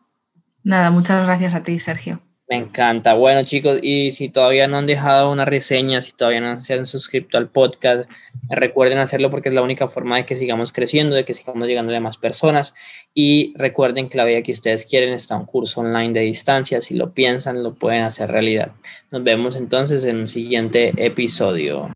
Nada, 0.64 0.90
muchas 0.90 1.22
gracias 1.22 1.55
a 1.55 1.62
ti, 1.62 1.79
Sergio. 1.79 2.20
Me 2.48 2.59
encanta. 2.59 3.14
Bueno, 3.14 3.44
chicos, 3.44 3.78
y 3.83 4.12
si 4.12 4.28
todavía 4.28 4.68
no 4.68 4.76
han 4.76 4.87
dejado 4.87 5.31
una 5.33 5.44
reseña, 5.44 6.02
si 6.02 6.12
todavía 6.12 6.40
no 6.40 6.61
se 6.61 6.74
han 6.74 6.85
suscrito 6.87 7.38
al 7.38 7.48
podcast, 7.48 8.11
recuerden 8.50 8.98
hacerlo 8.98 9.31
porque 9.31 9.48
es 9.48 9.55
la 9.55 9.62
única 9.62 9.88
forma 9.88 10.16
de 10.16 10.26
que 10.26 10.37
sigamos 10.37 10.72
creciendo, 10.72 11.16
de 11.16 11.24
que 11.24 11.35
sigamos 11.35 11.66
llegando 11.66 11.96
a 11.96 12.00
más 12.00 12.18
personas. 12.18 12.74
Y 13.14 13.55
recuerden 13.57 14.09
que 14.09 14.18
la 14.18 14.24
vida 14.24 14.42
que 14.42 14.52
ustedes 14.52 14.85
quieren 14.85 15.14
está 15.14 15.37
un 15.37 15.46
curso 15.46 15.81
online 15.81 16.12
de 16.12 16.20
distancia. 16.26 16.83
Si 16.83 16.94
lo 16.94 17.14
piensan, 17.14 17.62
lo 17.62 17.74
pueden 17.74 18.02
hacer 18.02 18.31
realidad. 18.31 18.72
Nos 19.11 19.24
vemos 19.24 19.57
entonces 19.57 20.05
en 20.05 20.16
un 20.16 20.28
siguiente 20.28 20.92
episodio. 20.96 21.90